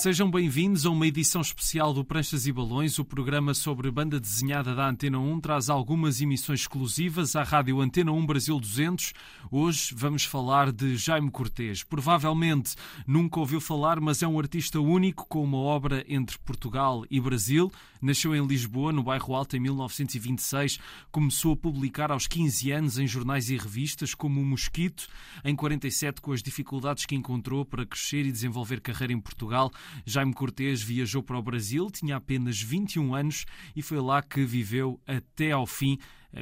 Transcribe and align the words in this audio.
Sejam 0.00 0.30
bem-vindos 0.30 0.86
a 0.86 0.90
uma 0.90 1.06
edição 1.06 1.42
especial 1.42 1.92
do 1.92 2.02
Pranchas 2.02 2.46
e 2.46 2.52
Balões. 2.52 2.98
O 2.98 3.04
programa 3.04 3.52
sobre 3.52 3.90
banda 3.90 4.18
desenhada 4.18 4.74
da 4.74 4.88
Antena 4.88 5.18
1 5.18 5.40
traz 5.40 5.68
algumas 5.68 6.22
emissões 6.22 6.60
exclusivas 6.60 7.36
à 7.36 7.42
rádio 7.42 7.78
Antena 7.82 8.10
1 8.10 8.24
Brasil 8.24 8.58
200. 8.58 9.12
Hoje 9.50 9.94
vamos 9.94 10.24
falar 10.24 10.72
de 10.72 10.96
Jaime 10.96 11.30
Cortês. 11.30 11.82
Provavelmente 11.82 12.76
nunca 13.06 13.40
ouviu 13.40 13.60
falar, 13.60 14.00
mas 14.00 14.22
é 14.22 14.26
um 14.26 14.40
artista 14.40 14.80
único 14.80 15.26
com 15.28 15.44
uma 15.44 15.58
obra 15.58 16.02
entre 16.08 16.38
Portugal 16.38 17.04
e 17.10 17.20
Brasil. 17.20 17.70
Nasceu 18.00 18.34
em 18.34 18.46
Lisboa, 18.46 18.92
no 18.92 19.02
bairro 19.02 19.34
Alto, 19.34 19.54
em 19.54 19.60
1926. 19.60 20.78
Começou 21.12 21.52
a 21.52 21.56
publicar 21.56 22.10
aos 22.10 22.26
15 22.26 22.72
anos 22.72 22.98
em 22.98 23.06
jornais 23.06 23.50
e 23.50 23.58
revistas, 23.58 24.14
como 24.14 24.40
o 24.40 24.46
Mosquito. 24.46 25.06
Em 25.44 25.54
47, 25.54 26.22
com 26.22 26.32
as 26.32 26.42
dificuldades 26.42 27.04
que 27.04 27.14
encontrou 27.14 27.66
para 27.66 27.84
crescer 27.84 28.24
e 28.24 28.32
desenvolver 28.32 28.80
carreira 28.80 29.12
em 29.12 29.20
Portugal, 29.20 29.70
Jaime 30.04 30.34
Cortês 30.34 30.82
viajou 30.82 31.22
para 31.22 31.38
o 31.38 31.42
Brasil, 31.42 31.90
tinha 31.90 32.16
apenas 32.16 32.60
21 32.60 33.14
anos 33.14 33.44
e 33.74 33.82
foi 33.82 34.00
lá 34.00 34.22
que 34.22 34.44
viveu 34.44 35.00
até 35.06 35.52
ao 35.52 35.66
fim 35.66 35.98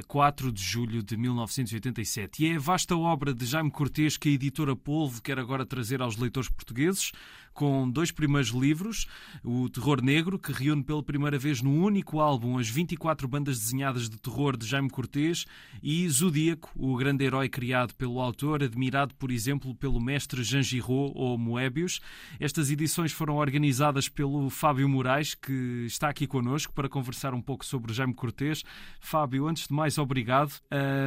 4 0.06 0.52
de 0.52 0.62
julho 0.62 1.02
de 1.02 1.16
1987. 1.16 2.44
E 2.44 2.52
é 2.52 2.56
a 2.56 2.58
vasta 2.58 2.96
obra 2.96 3.32
de 3.32 3.46
Jaime 3.46 3.70
Cortês 3.70 4.16
que 4.16 4.28
a 4.28 4.32
editora 4.32 4.76
Polvo 4.76 5.22
quer 5.22 5.38
agora 5.38 5.64
trazer 5.64 6.02
aos 6.02 6.16
leitores 6.16 6.50
portugueses, 6.50 7.12
com 7.58 7.90
dois 7.90 8.12
primeiros 8.12 8.50
livros, 8.50 9.08
o 9.42 9.68
Terror 9.68 10.00
Negro, 10.00 10.38
que 10.38 10.52
reúne 10.52 10.84
pela 10.84 11.02
primeira 11.02 11.36
vez 11.36 11.60
no 11.60 11.72
único 11.72 12.20
álbum 12.20 12.56
as 12.56 12.68
24 12.68 13.26
bandas 13.26 13.58
desenhadas 13.58 14.08
de 14.08 14.16
terror 14.16 14.56
de 14.56 14.64
Jaime 14.64 14.88
Cortês, 14.88 15.44
e 15.82 16.08
Zodíaco, 16.08 16.70
o 16.76 16.96
grande 16.96 17.24
herói 17.24 17.48
criado 17.48 17.96
pelo 17.96 18.20
autor, 18.20 18.62
admirado, 18.62 19.12
por 19.16 19.32
exemplo, 19.32 19.74
pelo 19.74 20.00
mestre 20.00 20.44
Jean 20.44 20.62
Giraud 20.62 21.10
ou 21.16 21.36
Moebius. 21.36 21.98
Estas 22.38 22.70
edições 22.70 23.10
foram 23.10 23.34
organizadas 23.34 24.08
pelo 24.08 24.48
Fábio 24.50 24.88
Moraes, 24.88 25.34
que 25.34 25.84
está 25.84 26.10
aqui 26.10 26.28
connosco 26.28 26.72
para 26.72 26.88
conversar 26.88 27.34
um 27.34 27.42
pouco 27.42 27.66
sobre 27.66 27.92
Jaime 27.92 28.14
Cortês. 28.14 28.62
Fábio, 29.00 29.48
antes 29.48 29.66
de 29.66 29.74
mais, 29.74 29.98
obrigado. 29.98 30.52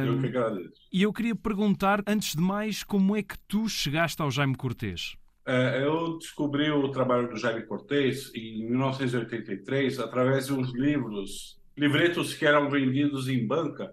Eu 0.06 0.20
que 0.20 0.26
agradeço. 0.26 0.82
E 0.92 1.00
eu 1.00 1.14
queria 1.14 1.34
perguntar, 1.34 2.02
antes 2.06 2.36
de 2.36 2.42
mais, 2.42 2.84
como 2.84 3.16
é 3.16 3.22
que 3.22 3.38
tu 3.48 3.70
chegaste 3.70 4.20
ao 4.20 4.30
Jaime 4.30 4.54
Cortês? 4.54 5.16
É, 5.44 5.84
eu 5.84 6.18
descobri 6.18 6.70
o 6.70 6.90
trabalho 6.90 7.28
do 7.28 7.36
Jaime 7.36 7.66
Cortez 7.66 8.32
em 8.34 8.64
1983 8.68 9.98
através 9.98 10.46
de 10.46 10.52
uns 10.52 10.72
livros, 10.72 11.60
livretos 11.76 12.34
que 12.34 12.46
eram 12.46 12.70
vendidos 12.70 13.28
em 13.28 13.44
banca 13.44 13.92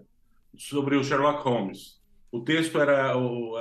sobre 0.56 0.96
o 0.96 1.02
Sherlock 1.02 1.42
Holmes. 1.42 2.00
O 2.30 2.42
texto 2.42 2.80
era, 2.80 3.12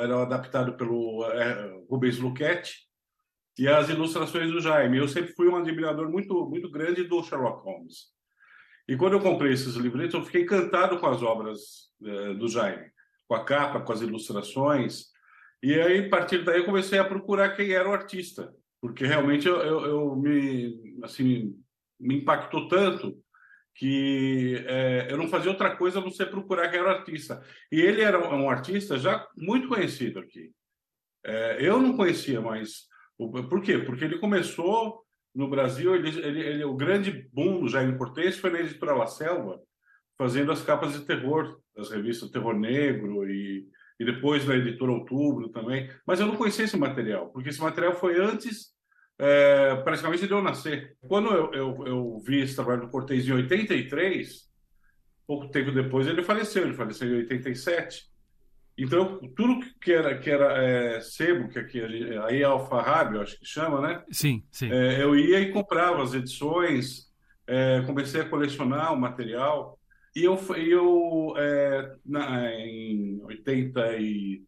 era 0.02 0.22
adaptado 0.22 0.73
pelo 0.73 1.26
é, 1.26 1.82
Rubens 1.90 2.20
Luchetti 2.20 2.88
e 3.58 3.67
as 3.67 3.90
ilustrações 3.90 4.52
do 4.52 4.62
Jaime. 4.62 5.00
Eu 5.00 5.08
sempre 5.08 5.34
fui 5.34 5.48
um 5.48 5.56
admirador 5.56 6.08
muito, 6.10 6.48
muito 6.48 6.70
grande 6.70 7.04
do 7.04 7.23
Sherlock 7.23 7.64
Holmes. 7.64 8.14
E 8.88 8.95
quando 8.95 9.14
eu 9.14 9.20
comprei 9.20 9.54
esses 9.54 9.76
livretos, 9.76 10.14
eu 10.14 10.23
fiquei 10.23 10.44
encantado 10.44 11.00
com 11.00 11.08
as 11.08 11.22
obras 11.23 11.90
é, 12.04 12.34
do 12.36 12.48
Jaime, 12.48 12.92
com 13.28 13.36
a 13.36 13.44
capa, 13.44 13.82
com 13.82 13.92
as 13.92 14.02
ilustrações. 14.02 15.08
E 15.61 15.73
aí, 15.79 16.05
a 16.05 16.09
partir 16.09 16.43
daí, 16.43 16.59
eu 16.59 16.65
comecei 16.65 16.97
a 16.99 17.05
procurar 17.05 17.55
quem 17.55 17.71
era 17.71 17.89
o 17.89 17.93
artista, 17.93 18.53
porque 18.81 19.05
realmente 19.05 19.47
eu, 19.47 19.57
eu, 19.57 19.85
eu 19.85 20.15
me, 20.15 20.99
assim, 21.03 21.53
me 21.99 22.15
impactou 22.15 22.67
tanto 22.67 23.17
que 23.75 24.64
é, 24.67 25.08
eu 25.09 25.17
não 25.17 25.27
fazia 25.27 25.52
outra 25.52 25.75
coisa 25.75 25.99
a 25.99 26.02
não 26.02 26.11
ser 26.11 26.27
procurar 26.27 26.69
quem 26.69 26.80
era 26.80 26.89
o 26.89 26.92
artista. 26.92 27.42
E 27.71 27.80
ele 27.80 28.02
era 28.02 28.19
um 28.33 28.49
artista 28.49 28.98
já 28.98 29.25
muito 29.37 29.67
conhecido 29.67 30.19
aqui. 30.19 30.52
É, 31.25 31.58
eu 31.59 31.80
não 31.80 31.95
conhecia, 31.95 32.42
mas 32.42 32.87
por 33.17 33.61
quê? 33.61 33.77
Porque 33.80 34.05
ele 34.05 34.17
começou 34.17 35.03
no 35.36 35.49
Brasil, 35.49 35.95
ele, 35.95 36.09
ele, 36.09 36.39
ele 36.42 36.64
o 36.64 36.75
grande 36.75 37.30
boom 37.33 37.61
do 37.61 37.69
Jaime 37.69 37.98
Cortez 37.98 38.37
foi 38.37 38.49
na 38.49 38.59
editora 38.59 38.95
La 38.95 39.08
Selva, 39.08 39.61
fazendo 40.17 40.52
as 40.52 40.64
capas 40.64 40.93
de 40.93 41.05
terror, 41.05 41.59
das 41.75 41.89
revistas 41.89 42.31
Terror 42.31 42.58
Negro 42.58 43.30
e 43.30 43.65
e 43.99 44.05
depois 44.05 44.45
na 44.45 44.55
editora 44.55 44.92
Outubro 44.92 45.49
também. 45.49 45.89
Mas 46.05 46.20
eu 46.20 46.27
não 46.27 46.36
conhecia 46.36 46.65
esse 46.65 46.77
material, 46.77 47.30
porque 47.30 47.49
esse 47.49 47.61
material 47.61 47.93
foi 47.93 48.20
antes, 48.20 48.73
é, 49.17 49.76
praticamente, 49.83 50.26
de 50.26 50.32
eu 50.32 50.42
nascer. 50.42 50.95
Quando 51.02 51.30
eu, 51.30 51.54
eu, 51.54 51.87
eu 51.87 52.20
vi 52.26 52.42
esse 52.42 52.55
trabalho 52.55 52.82
do 52.82 52.89
Cortez 52.89 53.27
em 53.27 53.33
83, 53.33 54.49
pouco 55.27 55.49
tempo 55.49 55.71
depois 55.71 56.08
ele 56.08 56.23
faleceu, 56.23 56.64
ele 56.64 56.73
faleceu 56.73 57.08
em 57.08 57.17
87. 57.17 58.10
Então, 58.77 59.20
tudo 59.36 59.60
que 59.82 59.92
era, 59.92 60.17
que 60.17 60.30
era 60.30 60.58
é, 60.64 61.02
sebo, 61.02 61.49
que 61.49 61.60
aqui, 61.60 61.81
aí 62.23 62.42
é 62.42 62.45
alfarrábio, 62.45 63.21
acho 63.21 63.37
que 63.37 63.45
chama, 63.45 63.81
né? 63.81 64.04
Sim, 64.10 64.42
sim. 64.49 64.71
É, 64.71 65.04
eu 65.04 65.17
ia 65.17 65.42
e 65.42 65.52
comprava 65.52 66.02
as 66.02 66.14
edições, 66.14 67.10
é, 67.45 67.81
comecei 67.81 68.21
a 68.21 68.30
colecionar 68.30 68.93
o 68.93 68.99
material. 68.99 69.79
E 70.19 70.25
eu, 70.25 70.37
eu 70.57 71.33
é, 71.37 71.95
na, 72.05 72.52
em 72.53 73.23
80 73.23 73.95
e, 73.99 74.43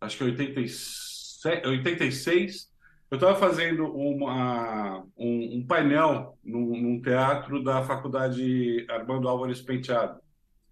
acho 0.00 0.18
que 0.18 0.24
87, 0.24 1.68
86, 1.68 2.68
eu 3.12 3.14
estava 3.14 3.38
fazendo 3.38 3.86
uma, 3.94 5.06
um, 5.16 5.58
um 5.58 5.66
painel 5.68 6.36
num, 6.42 6.82
num, 6.82 7.00
teatro 7.00 7.62
da 7.62 7.84
Faculdade 7.84 8.84
Armando 8.90 9.28
Álvares 9.28 9.62
Penteado. 9.62 10.18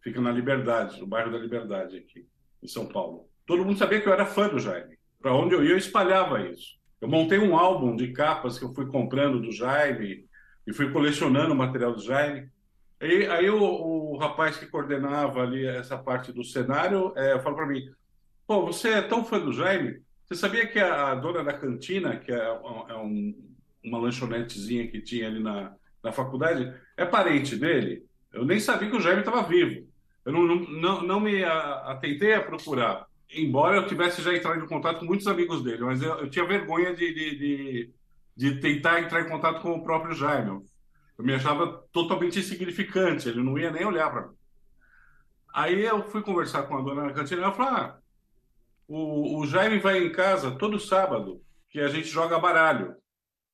Fica 0.01 0.21
na 0.21 0.33
Liberdade, 0.33 0.99
no 0.99 1.07
bairro 1.07 1.31
da 1.31 1.39
Liberdade, 1.39 1.99
aqui, 1.99 2.27
em 2.61 2.67
São 2.67 2.87
Paulo. 2.87 3.29
Todo 3.47 3.65
mundo 3.65 3.79
sabia 3.79 4.01
que 4.01 4.09
eu 4.09 4.13
era 4.13 4.27
fã 4.27 4.49
do 4.49 4.59
Jaime. 4.59 4.99
Para 5.21 5.37
onde 5.37 5.55
eu 5.55 5.63
ia, 5.63 5.71
eu 5.71 5.79
espalhava 5.79 6.43
isso. 6.49 6.81
Eu 7.01 7.07
montei 7.07 7.39
um 7.39 7.57
álbum 7.57 7.95
de 7.95 8.11
capas 8.11 8.59
que 8.59 8.65
eu 8.65 8.75
fui 8.75 8.87
comprando 8.87 9.41
do 9.41 9.53
Jaime 9.53 10.25
e 10.67 10.73
fui 10.73 10.91
colecionando 10.91 11.55
o 11.55 11.57
material 11.57 11.95
do 11.95 12.03
Jaime. 12.03 12.51
E 13.03 13.27
aí 13.27 13.51
o, 13.51 13.61
o 13.61 14.17
rapaz 14.17 14.57
que 14.57 14.67
coordenava 14.67 15.43
ali 15.43 15.67
essa 15.67 15.99
parte 15.99 16.33
do 16.33 16.45
cenário 16.45 17.13
é, 17.17 17.37
falou 17.41 17.57
para 17.59 17.67
mim: 17.67 17.83
pô, 18.47 18.65
você 18.65 18.91
é 18.91 19.03
tão 19.03 19.25
fã 19.25 19.41
do 19.41 19.53
Jaime? 19.53 20.01
Você 20.25 20.37
sabia 20.37 20.69
que 20.69 20.79
a, 20.79 21.11
a 21.11 21.15
dona 21.17 21.43
da 21.43 21.53
cantina, 21.53 22.17
que 22.17 22.31
é, 22.31 22.37
é 22.37 22.97
um, 22.97 23.35
uma 23.85 23.99
lanchonetezinha 23.99 24.87
que 24.87 25.01
tinha 25.01 25.27
ali 25.27 25.43
na, 25.43 25.75
na 26.03 26.13
faculdade, 26.13 26.73
é 26.97 27.05
parente 27.05 27.57
dele? 27.57 28.05
Eu 28.33 28.45
nem 28.45 28.61
sabia 28.61 28.89
que 28.89 28.97
o 28.97 29.01
Jaime 29.01 29.21
estava 29.21 29.43
vivo. 29.43 29.85
Eu 30.25 30.33
não, 30.33 30.47
não, 30.55 31.03
não 31.03 31.21
me 31.21 31.43
atentei 31.43 32.35
a 32.35 32.41
procurar, 32.41 33.07
embora 33.29 33.79
eu 33.79 33.87
tivesse 33.89 34.23
já 34.23 34.33
entrado 34.33 34.65
em 34.65 34.69
contato 34.69 35.01
com 35.01 35.07
muitos 35.07 35.27
amigos 35.27 35.65
dele, 35.65 35.83
mas 35.83 36.01
eu, 36.01 36.21
eu 36.21 36.31
tinha 36.31 36.47
vergonha 36.47 36.95
de, 36.95 37.13
de, 37.13 37.37
de, 37.37 37.91
de 38.37 38.61
tentar 38.61 39.01
entrar 39.01 39.23
em 39.23 39.29
contato 39.29 39.61
com 39.61 39.73
o 39.73 39.83
próprio 39.83 40.15
Jaime. 40.15 40.63
Eu 41.23 41.27
me 41.27 41.35
achava 41.35 41.87
totalmente 41.93 42.41
insignificante, 42.41 43.29
ele 43.29 43.45
não 43.45 43.57
ia 43.57 43.71
nem 43.71 43.87
olhar 43.87 44.11
para 44.11 44.27
mim. 44.27 44.35
Aí 45.55 45.85
eu 45.85 46.03
fui 46.11 46.21
conversar 46.21 46.65
com 46.65 46.77
a 46.77 46.83
dona 46.83 47.05
na 47.05 47.13
cantina 47.13 47.43
ela 47.43 47.53
falou: 47.53 47.73
ah, 47.73 47.99
o, 48.89 49.39
o 49.39 49.47
Jaime 49.47 49.79
vai 49.79 49.99
em 49.99 50.11
casa 50.11 50.59
todo 50.59 50.81
sábado, 50.81 51.41
que 51.71 51.79
a 51.79 51.87
gente 51.87 52.09
joga 52.09 52.41
baralho. 52.41 52.97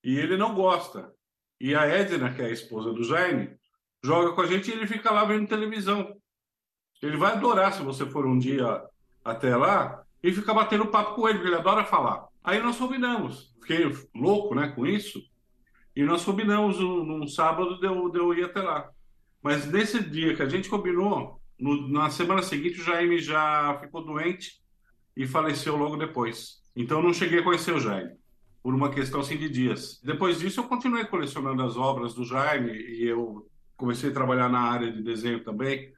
E 0.03 0.17
ele 0.17 0.39
não 0.39 0.55
gosta. 0.55 1.13
E 1.61 1.75
a 1.75 1.85
Edna, 1.85 2.33
que 2.33 2.41
é 2.41 2.47
a 2.47 2.51
esposa 2.51 2.91
do 2.91 3.05
Jaime, 3.05 3.55
joga 4.03 4.33
com 4.33 4.41
a 4.41 4.47
gente 4.47 4.71
e 4.71 4.73
ele 4.73 4.87
fica 4.87 5.11
lá 5.11 5.25
vendo 5.27 5.47
televisão. 5.47 6.17
Ele 7.03 7.19
vai 7.19 7.33
adorar 7.33 7.75
se 7.75 7.83
você 7.83 8.07
for 8.07 8.25
um 8.25 8.39
dia 8.39 8.83
até 9.23 9.55
lá 9.55 10.03
e 10.23 10.33
ficar 10.33 10.55
batendo 10.55 10.87
papo 10.87 11.17
com 11.17 11.29
ele, 11.29 11.39
porque 11.39 11.51
ele 11.51 11.61
adora 11.61 11.85
falar. 11.85 12.29
Aí 12.43 12.63
nós 12.63 12.79
combinamos. 12.79 13.55
Fiquei 13.61 13.85
louco 14.15 14.55
né, 14.55 14.69
com 14.69 14.87
isso. 14.87 15.21
E 15.99 16.05
nós 16.05 16.25
combinamos 16.25 16.79
um, 16.79 17.03
num 17.03 17.27
sábado 17.27 17.81
de 17.81 17.85
eu, 17.85 18.09
de 18.09 18.21
eu 18.21 18.33
ir 18.33 18.45
até 18.45 18.63
lá. 18.63 18.89
Mas 19.43 19.67
nesse 19.67 20.01
dia 20.01 20.33
que 20.33 20.41
a 20.41 20.49
gente 20.49 20.69
combinou, 20.69 21.41
no, 21.59 21.89
na 21.89 22.09
semana 22.09 22.41
seguinte 22.41 22.81
o 22.81 22.85
Jaime 22.85 23.19
já 23.19 23.77
ficou 23.81 24.05
doente 24.05 24.61
e 25.17 25.27
faleceu 25.27 25.77
logo 25.77 25.97
depois. 25.97 26.63
Então 26.77 27.03
não 27.03 27.13
cheguei 27.13 27.41
a 27.41 27.43
conhecer 27.43 27.75
o 27.75 27.81
Jaime, 27.81 28.13
por 28.63 28.73
uma 28.73 28.91
questão 28.91 29.23
assim 29.23 29.37
de 29.37 29.49
dias. 29.49 30.01
Depois 30.01 30.39
disso 30.39 30.61
eu 30.61 30.69
continuei 30.69 31.05
colecionando 31.05 31.65
as 31.65 31.77
obras 31.77 32.15
do 32.15 32.25
Jaime 32.25 32.71
e 32.71 33.03
eu 33.03 33.51
comecei 33.77 34.11
a 34.11 34.15
trabalhar 34.15 34.49
na 34.49 34.61
área 34.61 34.93
de 34.93 35.03
desenho 35.03 35.43
também, 35.43 35.93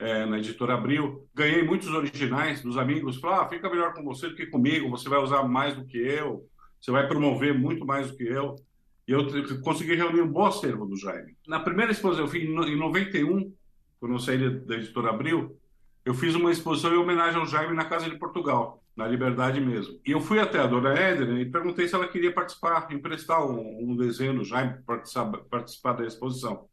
é, 0.00 0.26
na 0.26 0.38
editora 0.38 0.74
Abril. 0.74 1.28
Ganhei 1.32 1.62
muitos 1.62 1.86
originais 1.90 2.60
dos 2.60 2.76
amigos, 2.76 3.20
falaram, 3.20 3.44
ah, 3.44 3.48
fica 3.48 3.70
melhor 3.70 3.94
com 3.94 4.02
você 4.02 4.28
do 4.28 4.34
que 4.34 4.46
comigo, 4.46 4.90
você 4.90 5.08
vai 5.08 5.20
usar 5.20 5.44
mais 5.44 5.76
do 5.76 5.84
que 5.84 5.96
eu, 5.96 6.44
você 6.80 6.90
vai 6.90 7.06
promover 7.06 7.56
muito 7.56 7.86
mais 7.86 8.10
do 8.10 8.16
que 8.16 8.24
eu. 8.24 8.56
E 9.06 9.12
eu 9.12 9.60
consegui 9.60 9.94
reunir 9.94 10.22
um 10.22 10.32
bom 10.32 10.46
acervo 10.46 10.86
do 10.86 10.96
Jaime. 10.96 11.36
Na 11.46 11.60
primeira 11.60 11.92
exposição, 11.92 12.24
eu 12.24 12.30
fiz 12.30 12.42
em 12.42 12.76
91, 12.76 13.52
quando 14.00 14.14
eu 14.14 14.18
saí 14.18 14.60
da 14.60 14.76
editora 14.76 15.10
Abril, 15.10 15.58
eu 16.04 16.14
fiz 16.14 16.34
uma 16.34 16.50
exposição 16.50 16.92
em 16.92 16.98
homenagem 16.98 17.38
ao 17.38 17.46
Jaime 17.46 17.74
na 17.74 17.84
Casa 17.84 18.08
de 18.08 18.18
Portugal, 18.18 18.82
na 18.96 19.06
Liberdade 19.06 19.60
mesmo. 19.60 19.98
E 20.06 20.12
eu 20.12 20.20
fui 20.20 20.38
até 20.38 20.58
a 20.58 20.66
dona 20.66 20.94
Edna 20.94 21.40
e 21.40 21.50
perguntei 21.50 21.86
se 21.86 21.94
ela 21.94 22.08
queria 22.08 22.32
participar, 22.32 22.88
emprestar 22.90 23.44
um, 23.44 23.90
um 23.90 23.96
desenho 23.96 24.34
do 24.34 24.44
Jaime, 24.44 24.82
participar, 24.86 25.38
participar 25.50 25.92
da 25.94 26.06
exposição. 26.06 26.66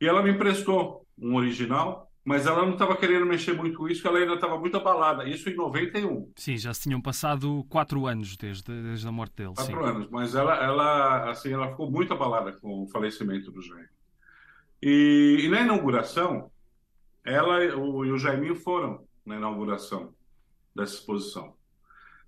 E 0.00 0.06
ela 0.06 0.22
me 0.22 0.30
emprestou 0.30 1.06
um 1.18 1.36
original, 1.36 2.09
mas 2.30 2.46
ela 2.46 2.64
não 2.64 2.74
estava 2.74 2.96
querendo 2.96 3.26
mexer 3.26 3.54
muito 3.54 3.76
com 3.76 3.88
isso, 3.88 4.06
ela 4.06 4.20
ainda 4.20 4.34
estava 4.34 4.56
muito 4.56 4.76
abalada. 4.76 5.28
Isso 5.28 5.50
em 5.50 5.56
91. 5.56 6.30
Sim, 6.36 6.56
já 6.56 6.72
se 6.72 6.82
tinham 6.82 7.00
passado 7.00 7.66
quatro 7.68 8.06
anos 8.06 8.36
desde, 8.36 8.62
desde 8.70 9.08
a 9.08 9.10
morte 9.10 9.34
dele. 9.34 9.52
Quatro 9.56 9.76
sim. 9.76 9.84
anos, 9.84 10.08
mas 10.10 10.36
ela, 10.36 10.54
ela, 10.54 11.28
assim, 11.28 11.52
ela 11.52 11.70
ficou 11.70 11.90
muito 11.90 12.12
abalada 12.12 12.52
com 12.52 12.84
o 12.84 12.86
falecimento 12.86 13.50
do 13.50 13.60
Jaime. 13.60 13.88
E, 14.80 15.40
e 15.40 15.48
na 15.48 15.62
inauguração, 15.62 16.52
ela 17.24 17.58
o, 17.76 18.04
e 18.04 18.12
o 18.12 18.16
Jaiminho 18.16 18.54
foram 18.54 19.04
na 19.26 19.34
inauguração 19.34 20.14
dessa 20.72 20.94
exposição. 20.94 21.56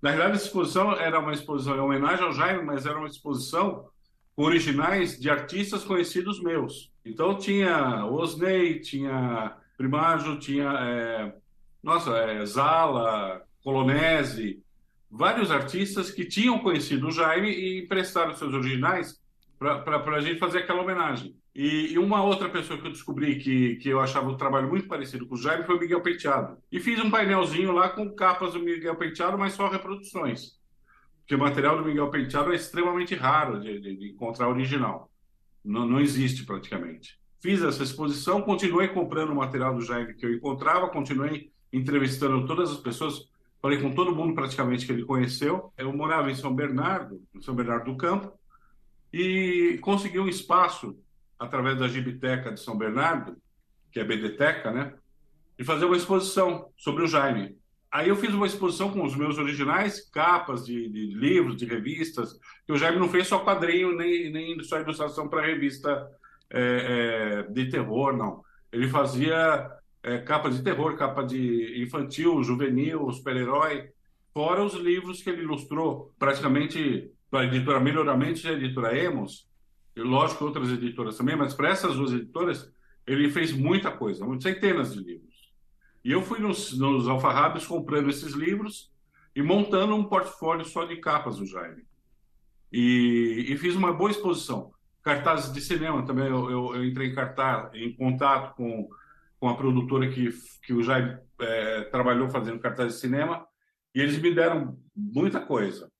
Na 0.01 0.09
verdade, 0.09 0.33
essa 0.33 0.47
exposição 0.47 0.91
era 0.99 1.17
uma 1.17 1.31
exposição 1.31 1.77
em 1.77 1.79
homenagem 1.79 2.25
ao 2.25 2.33
Jaime, 2.33 2.61
mas 2.61 2.85
era 2.85 2.97
uma 2.97 3.07
exposição 3.07 3.87
com 4.35 4.43
originais 4.43 5.17
de 5.17 5.29
artistas 5.29 5.85
conhecidos 5.85 6.43
meus. 6.43 6.91
Então 7.05 7.37
tinha 7.37 8.05
Osney, 8.05 8.81
tinha 8.81 9.62
Primaggio, 9.77 10.39
tinha 10.39 10.69
é, 10.69 11.33
nossa, 11.83 12.11
é, 12.11 12.45
Zala, 12.45 13.41
Colonese, 13.63 14.63
vários 15.11 15.51
artistas 15.51 16.09
que 16.09 16.25
tinham 16.25 16.59
conhecido 16.59 17.07
o 17.07 17.11
Jaime 17.11 17.49
e 17.49 17.83
emprestaram 17.83 18.33
seus 18.33 18.53
originais 18.53 19.21
para 19.59 20.15
a 20.15 20.21
gente 20.21 20.39
fazer 20.39 20.59
aquela 20.59 20.81
homenagem. 20.81 21.35
E, 21.55 21.93
e, 21.93 21.99
uma 21.99 22.23
outra 22.23 22.49
pessoa 22.49 22.79
que 22.79 22.87
eu 22.87 22.91
descobri 22.91 23.37
que, 23.37 23.75
que 23.75 23.89
eu 23.89 23.99
achava 23.99 24.27
o 24.27 24.37
trabalho 24.37 24.67
muito 24.67 24.87
parecido 24.87 25.27
com 25.27 25.35
o 25.35 25.37
Jaime 25.37 25.65
foi 25.65 25.75
o 25.75 25.79
Miguel 25.79 26.01
Penteado. 26.01 26.57
E 26.71 26.79
fiz 26.79 26.99
um 26.99 27.11
painelzinho 27.11 27.71
lá 27.71 27.89
com 27.89 28.09
capas 28.15 28.53
do 28.53 28.59
Miguel 28.59 28.95
Penteado, 28.95 29.37
mas 29.37 29.53
só 29.53 29.69
reproduções. 29.69 30.57
Porque 31.19 31.35
o 31.35 31.39
material 31.39 31.77
do 31.77 31.85
Miguel 31.85 32.09
Penteado 32.09 32.51
é 32.51 32.55
extremamente 32.55 33.13
raro 33.13 33.59
de, 33.59 33.79
de, 33.79 33.95
de 33.95 34.11
encontrar 34.11 34.49
original. 34.49 35.11
Não, 35.63 35.85
não 35.85 35.99
existe 36.01 36.43
praticamente. 36.43 37.19
Fiz 37.43 37.61
essa 37.61 37.83
exposição, 37.83 38.41
continuei 38.41 38.87
comprando 38.87 39.31
o 39.31 39.35
material 39.35 39.75
do 39.75 39.81
Jaime 39.81 40.13
que 40.13 40.25
eu 40.25 40.33
encontrava, 40.33 40.87
continuei 40.87 41.51
entrevistando 41.73 42.47
todas 42.47 42.71
as 42.71 42.77
pessoas, 42.77 43.27
falei 43.61 43.81
com 43.81 43.93
todo 43.93 44.15
mundo 44.15 44.33
praticamente 44.33 44.85
que 44.85 44.93
ele 44.93 45.03
conheceu. 45.03 45.73
Eu 45.77 45.91
morava 45.91 46.31
em 46.31 46.35
São 46.35 46.55
Bernardo, 46.55 47.21
em 47.35 47.41
São 47.41 47.53
Bernardo 47.53 47.91
do 47.91 47.97
Campo, 47.97 48.31
e 49.11 49.77
consegui 49.81 50.19
um 50.19 50.29
espaço 50.29 50.97
através 51.37 51.77
da 51.77 51.89
Gibiteca 51.89 52.49
de 52.49 52.61
São 52.61 52.77
Bernardo, 52.77 53.35
que 53.91 53.99
é 53.99 54.03
a 54.03 54.05
BDteca, 54.05 54.71
né? 54.71 54.93
E 55.59 55.65
fazer 55.65 55.83
uma 55.83 55.97
exposição 55.97 56.69
sobre 56.77 57.03
o 57.03 57.07
Jaime. 57.07 57.57
Aí 57.91 58.07
eu 58.07 58.15
fiz 58.15 58.33
uma 58.33 58.47
exposição 58.47 58.89
com 58.89 59.03
os 59.03 59.17
meus 59.17 59.37
originais, 59.37 60.09
capas 60.09 60.65
de, 60.65 60.87
de 60.87 61.07
livros, 61.07 61.57
de 61.57 61.65
revistas, 61.65 62.39
que 62.65 62.71
o 62.71 62.77
Jaime 62.77 62.99
não 62.99 63.09
fez 63.09 63.27
só 63.27 63.43
quadrinho, 63.43 63.93
nem, 63.97 64.31
nem 64.31 64.63
só 64.63 64.79
ilustração 64.79 65.27
para 65.27 65.45
revista 65.45 66.09
é, 66.53 67.41
é, 67.47 67.51
de 67.51 67.69
terror, 67.69 68.15
não. 68.15 68.43
Ele 68.71 68.87
fazia 68.87 69.69
é, 70.03 70.19
capa 70.19 70.49
de 70.49 70.61
terror, 70.61 70.95
capa 70.95 71.23
de 71.23 71.81
infantil, 71.81 72.43
juvenil, 72.43 73.11
super-herói, 73.11 73.89
fora 74.33 74.63
os 74.63 74.75
livros 74.75 75.21
que 75.21 75.29
ele 75.29 75.41
ilustrou, 75.41 76.13
praticamente 76.19 77.11
para 77.29 77.41
a 77.41 77.45
editora 77.45 77.79
Melhoramentos 77.79 78.43
e 78.43 78.49
editora 78.49 78.97
Emos, 78.97 79.49
e 79.95 80.01
lógico 80.01 80.45
outras 80.45 80.69
editoras 80.69 81.17
também, 81.17 81.35
mas 81.35 81.53
para 81.53 81.69
essas 81.69 81.95
duas 81.95 82.11
editoras 82.11 82.71
ele 83.05 83.29
fez 83.29 83.51
muita 83.51 83.91
coisa, 83.91 84.25
centenas 84.39 84.93
de 84.93 84.99
livros. 84.99 85.51
E 86.03 86.11
eu 86.11 86.21
fui 86.21 86.39
nos, 86.39 86.77
nos 86.77 87.07
alfarrábios 87.07 87.65
comprando 87.65 88.09
esses 88.09 88.33
livros 88.33 88.91
e 89.35 89.41
montando 89.41 89.95
um 89.95 90.03
portfólio 90.03 90.65
só 90.65 90.85
de 90.85 90.97
capas 90.97 91.37
do 91.37 91.45
Jaime. 91.45 91.83
E, 92.71 93.45
e 93.49 93.57
fiz 93.57 93.75
uma 93.75 93.93
boa 93.93 94.11
exposição. 94.11 94.72
Cartazes 95.03 95.51
de 95.51 95.61
cinema 95.61 96.05
também, 96.05 96.27
eu, 96.27 96.49
eu, 96.49 96.75
eu, 96.75 96.85
entrei 96.85 97.09
em, 97.09 97.15
cartaz, 97.15 97.73
em 97.73 97.93
contato 97.95 98.55
com, 98.55 98.89
com 99.39 99.49
a 99.49 99.55
produtora 99.55 100.09
que, 100.09 100.29
que 100.63 100.73
o 100.73 100.81
Jaime 100.81 101.17
é, 101.41 101.81
trabalhou 101.85 102.29
fazendo 102.29 102.59
cartazes 102.59 102.95
de 102.95 102.99
cinema, 103.01 103.45
e 103.93 103.99
eles 103.99 104.17
me 104.17 104.33
deram 104.33 104.77
muita 104.95 105.39
coisa. 105.39 105.91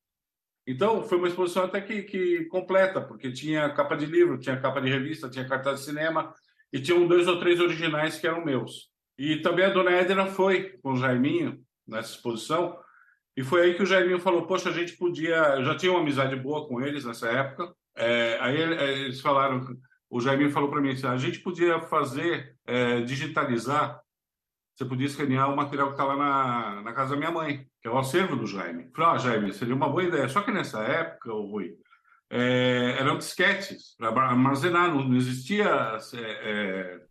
Então, 0.66 1.04
foi 1.04 1.18
uma 1.18 1.28
exposição 1.28 1.66
até 1.66 1.82
que, 1.82 2.04
que 2.04 2.46
completa, 2.46 3.02
porque 3.02 3.32
tinha 3.32 3.70
capa 3.74 3.96
de 3.96 4.06
livro, 4.06 4.40
tinha 4.40 4.60
capa 4.60 4.82
de 4.82 4.90
revista, 4.90 5.30
tinha 5.30 5.48
cartaz 5.48 5.80
de 5.80 5.86
cinema, 5.86 6.34
e 6.72 6.80
tinham 6.80 7.08
dois 7.08 7.28
ou 7.28 7.40
três 7.40 7.60
originais 7.60 8.18
que 8.18 8.26
eram 8.26 8.44
meus. 8.44 8.90
E 9.18 9.38
também 9.42 9.66
a 9.66 9.70
dona 9.70 9.92
Edna 9.92 10.26
foi 10.26 10.78
com 10.82 10.94
o 10.94 10.98
Jaiminho 10.98 11.62
nessa 11.86 12.16
exposição, 12.16 12.78
e 13.36 13.44
foi 13.44 13.62
aí 13.62 13.74
que 13.76 13.84
o 13.84 13.86
Jaiminho 13.86 14.20
falou: 14.20 14.46
Poxa, 14.46 14.70
a 14.70 14.74
gente 14.74 14.96
podia. 14.96 15.36
Eu 15.56 15.66
já 15.66 15.76
tinha 15.76 15.92
uma 15.92 16.02
amizade 16.02 16.36
boa 16.36 16.68
com 16.68 16.82
eles 16.82 17.04
nessa 17.04 17.28
época. 17.30 17.74
É, 18.04 18.38
aí 18.42 18.62
eles 18.62 19.22
falaram: 19.22 19.66
O 20.10 20.20
Jaiminho 20.20 20.52
falou 20.52 20.70
para 20.70 20.82
mim 20.82 20.92
assim, 20.92 21.08
a 21.08 21.18
gente 21.18 21.40
podia 21.40 21.80
fazer, 21.82 22.56
é, 22.66 23.02
digitalizar 23.02 24.04
você 24.76 24.86
podia 24.86 25.06
escanear 25.06 25.52
o 25.52 25.56
material 25.56 25.88
que 25.88 25.94
está 25.94 26.04
lá 26.04 26.16
na, 26.16 26.82
na 26.82 26.94
casa 26.94 27.12
da 27.12 27.18
minha 27.18 27.32
mãe, 27.32 27.66
que 27.82 27.88
é 27.88 27.92
o 27.92 27.98
acervo 27.98 28.36
do 28.36 28.48
Jaime. 28.48 28.90
Falei, 28.96 29.12
ah, 29.12 29.18
Jaime, 29.20 29.54
seria 29.54 29.76
uma 29.76 29.88
boa 29.88 30.04
ideia. 30.04 30.28
Só 30.28 30.42
que 30.42 30.52
nessa 30.52 30.82
época, 30.82 31.32
o 31.32 31.52
Rui, 31.52 31.76
é, 32.30 32.96
eram 33.00 33.18
disquetes 33.18 33.96
para 34.00 34.30
armazenar, 34.30 34.90
não, 34.90 35.08
não 35.08 35.16
existia 35.16 35.98
é, 36.14 36.20
é, 36.20 37.02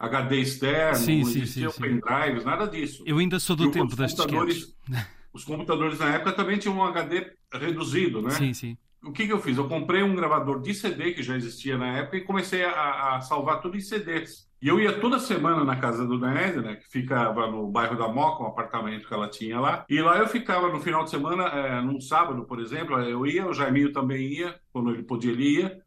HD 0.00 0.40
externo, 0.40 0.96
sim, 0.96 1.20
não 1.20 1.28
existia 1.28 1.70
pendrives, 1.70 2.44
nada 2.44 2.66
disso. 2.66 3.04
Eu 3.06 3.18
ainda 3.18 3.38
sou 3.38 3.54
do 3.54 3.66
e 3.66 3.70
tempo 3.70 3.94
das 3.94 4.14
disquetes. 4.14 4.74
Os 5.32 5.44
computadores 5.44 5.98
na 5.98 6.14
época 6.14 6.32
também 6.32 6.58
tinham 6.58 6.76
um 6.76 6.84
HD 6.84 7.32
reduzido, 7.52 8.22
né? 8.22 8.30
Sim, 8.30 8.54
sim. 8.54 8.78
O 9.06 9.12
que, 9.12 9.26
que 9.26 9.32
eu 9.32 9.40
fiz? 9.40 9.58
Eu 9.58 9.68
comprei 9.68 10.02
um 10.02 10.14
gravador 10.14 10.60
de 10.60 10.72
CD 10.74 11.12
que 11.12 11.22
já 11.22 11.36
existia 11.36 11.76
na 11.76 11.98
época 11.98 12.16
e 12.16 12.24
comecei 12.24 12.64
a, 12.64 13.16
a 13.16 13.20
salvar 13.20 13.60
tudo 13.60 13.76
em 13.76 13.80
CDs. 13.80 14.48
E 14.62 14.68
eu 14.68 14.80
ia 14.80 14.98
toda 14.98 15.18
semana 15.18 15.62
na 15.62 15.76
casa 15.76 16.06
do 16.06 16.18
Ned, 16.18 16.62
né, 16.62 16.76
que 16.76 16.88
ficava 16.88 17.46
no 17.50 17.68
bairro 17.68 17.98
da 17.98 18.08
Moca, 18.08 18.42
um 18.42 18.46
apartamento 18.46 19.06
que 19.06 19.12
ela 19.12 19.28
tinha 19.28 19.60
lá. 19.60 19.84
E 19.90 20.00
lá 20.00 20.16
eu 20.16 20.26
ficava 20.26 20.70
no 20.72 20.80
final 20.80 21.04
de 21.04 21.10
semana, 21.10 21.44
é, 21.48 21.82
num 21.82 22.00
sábado, 22.00 22.46
por 22.46 22.58
exemplo, 22.58 22.98
eu 22.98 23.26
ia, 23.26 23.46
o 23.46 23.52
Jaiminho 23.52 23.92
também 23.92 24.26
ia, 24.26 24.58
quando 24.72 24.90
ele 24.90 25.02
podia, 25.02 25.32
ele 25.32 25.60
ia. 25.60 25.82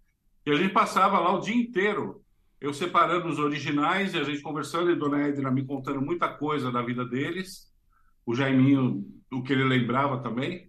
E 0.45 0.51
a 0.51 0.55
gente 0.55 0.73
passava 0.73 1.17
lá 1.19 1.33
o 1.33 1.39
dia 1.39 1.55
inteiro, 1.55 2.21
eu 2.61 2.71
separando 2.71 3.27
os 3.27 3.39
originais 3.39 4.13
e 4.13 4.19
a 4.19 4.23
gente 4.23 4.41
conversando, 4.41 4.91
e 4.91 4.95
Dona 4.95 5.27
Edna 5.27 5.49
me 5.49 5.65
contando 5.65 5.99
muita 5.99 6.27
coisa 6.29 6.71
da 6.71 6.83
vida 6.83 7.03
deles, 7.03 7.73
o 8.27 8.35
Jaiminho, 8.35 9.03
o 9.31 9.41
que 9.41 9.53
ele 9.53 9.63
lembrava 9.63 10.21
também. 10.21 10.66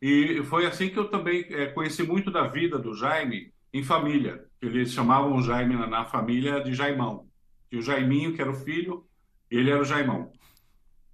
E 0.00 0.42
foi 0.44 0.66
assim 0.66 0.90
que 0.90 0.98
eu 0.98 1.08
também 1.08 1.46
é, 1.50 1.66
conheci 1.66 2.02
muito 2.02 2.30
da 2.30 2.46
vida 2.46 2.78
do 2.78 2.94
Jaime 2.94 3.52
em 3.72 3.82
família. 3.82 4.44
Eles 4.62 4.92
chamavam 4.92 5.36
o 5.36 5.42
Jaime 5.42 5.76
na, 5.76 5.86
na 5.86 6.04
família 6.04 6.60
de 6.60 6.72
Jaimão 6.72 7.28
que 7.70 7.76
o 7.76 7.82
Jaiminho, 7.82 8.34
que 8.34 8.40
era 8.40 8.50
o 8.50 8.54
filho, 8.54 9.04
ele 9.50 9.70
era 9.70 9.80
o 9.80 9.84
Jaimão. 9.84 10.30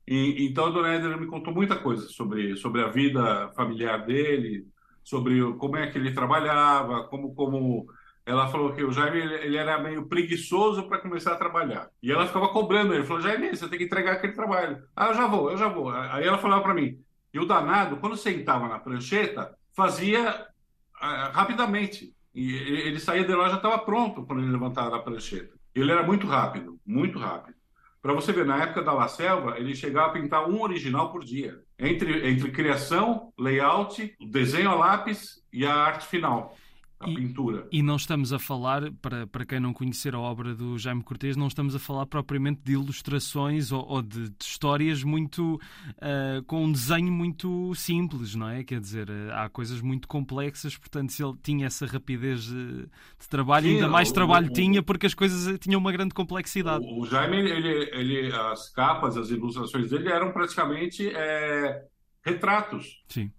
E, 0.07 0.47
então 0.47 0.67
a 0.67 0.71
dona 0.71 0.95
Edna 0.95 1.17
me 1.17 1.27
contou 1.27 1.53
muita 1.53 1.77
coisa 1.77 2.09
sobre, 2.09 2.57
sobre 2.57 2.83
a 2.83 2.89
vida 2.89 3.51
familiar 3.57 4.05
dele, 4.05 4.67
sobre 5.03 5.41
como 5.55 5.77
é 5.77 5.91
que 5.91 5.99
ele 5.99 6.13
trabalhava, 6.13 7.05
como, 7.09 7.35
como 7.35 7.87
ela 8.25 8.49
falou 8.49 8.73
que 8.73 8.83
o 8.83 8.93
Jaime 8.93 9.19
ele 9.19 9.57
era 9.57 9.79
meio 9.79 10.07
preguiçoso 10.07 10.89
para 10.89 10.99
começar 10.99 11.33
a 11.33 11.39
trabalhar. 11.39 11.89
E 12.03 12.11
ela 12.13 12.27
ficava 12.27 12.49
cobrando 12.49 12.95
ele, 12.95 13.05
falou: 13.05 13.23
Jaime, 13.23 13.51
você 13.51 13.69
tem 13.69 13.79
que 13.79 13.85
entregar 13.85 14.13
aquele 14.13 14.35
trabalho. 14.35 14.83
Ah, 14.95 15.09
eu 15.09 15.15
já 15.15 15.27
vou, 15.27 15.51
eu 15.51 15.57
já 15.57 15.69
vou. 15.69 15.91
Aí 15.91 16.27
ela 16.27 16.39
falava 16.39 16.63
para 16.63 16.75
mim. 16.75 16.99
E 17.35 17.39
o 17.41 17.45
danado, 17.45 17.97
quando 17.97 18.17
sentava 18.17 18.69
na 18.69 18.79
prancheta, 18.79 19.55
fazia 19.73 20.47
uh, 21.03 21.33
rapidamente. 21.33 22.15
E 22.33 22.55
ele 22.55 23.01
saía 23.01 23.25
de 23.25 23.35
lá 23.35 23.49
já 23.49 23.57
estava 23.57 23.79
pronto 23.79 24.25
quando 24.25 24.41
ele 24.41 24.53
levantava 24.53 24.91
da 24.91 25.01
prancheta. 25.01 25.55
Ele 25.75 25.91
era 25.91 26.05
muito 26.05 26.27
rápido, 26.27 26.79
muito 26.87 27.19
rápido. 27.19 27.57
Para 28.01 28.13
você 28.13 28.33
ver, 28.33 28.47
na 28.47 28.63
época 28.63 28.83
da 28.83 28.93
La 28.93 29.09
Selva, 29.09 29.59
ele 29.59 29.75
chegava 29.75 30.09
a 30.09 30.13
pintar 30.13 30.49
um 30.49 30.63
original 30.63 31.11
por 31.11 31.25
dia. 31.25 31.61
Entre, 31.79 32.29
entre 32.29 32.53
criação, 32.53 33.33
layout, 33.39 34.15
desenho 34.31 34.71
a 34.71 34.75
lápis 34.75 35.43
e 35.53 35.67
a 35.67 35.75
arte 35.75 36.07
final 36.07 36.55
a 37.01 37.09
e, 37.09 37.15
pintura. 37.15 37.67
E 37.71 37.83
não 37.83 37.97
estamos 37.97 38.33
a 38.33 38.39
falar, 38.39 38.91
para, 39.03 39.27
para 39.27 39.45
quem 39.45 39.61
não 39.61 39.73
conhecer 39.73 40.15
a 40.15 40.19
obra 40.19 40.55
do 40.55 40.79
Jaime 40.79 41.03
Cortês, 41.03 41.37
não 41.37 41.49
estamos 41.49 41.75
a 41.75 41.79
falar 41.79 42.07
propriamente 42.07 42.61
de 42.65 42.73
ilustrações 42.73 43.73
ou, 43.73 43.85
ou 43.87 44.03
de, 44.03 44.31
de, 44.31 44.45
histórias 44.45 45.03
muito 45.03 45.55
uh, 45.55 46.43
com 46.47 46.65
um 46.65 46.73
desenho 46.73 47.13
muito 47.13 47.75
simples, 47.75 48.35
não 48.35 48.49
é? 48.49 48.65
Quer 48.65 48.81
dizer, 48.81 49.11
uh, 49.11 49.33
há 49.33 49.49
coisas 49.49 49.81
muito 49.81 50.09
complexas, 50.09 50.77
portanto, 50.77 51.13
se 51.13 51.23
ele 51.23 51.35
tinha 51.43 51.67
essa 51.67 51.87
rapidez 51.87 52.45
de, 52.45 52.83
de 52.83 53.29
trabalho, 53.29 53.67
Sim, 53.67 53.75
ainda 53.75 53.89
mais 53.89 54.11
o, 54.11 54.15
trabalho 54.15 54.49
o, 54.49 54.53
tinha, 54.53 54.83
porque 54.83 55.07
as 55.07 55.15
coisas 55.15 55.59
tinham 55.59 55.81
uma 55.81 55.93
grande 55.93 56.15
complexidade. 56.15 56.85
O, 56.85 57.03
o 57.03 57.07
Jaime, 57.07 57.39
ele, 57.39 57.91
ele, 57.93 58.33
as 58.33 58.71
capas, 58.71 59.17
as 59.17 59.31
ilustrações 59.31 59.91
dele 59.91 60.09
eram 60.09 60.33
praticamente 60.33 61.09
é, 61.09 61.85
retratos. 62.25 63.03
Sim 63.09 63.31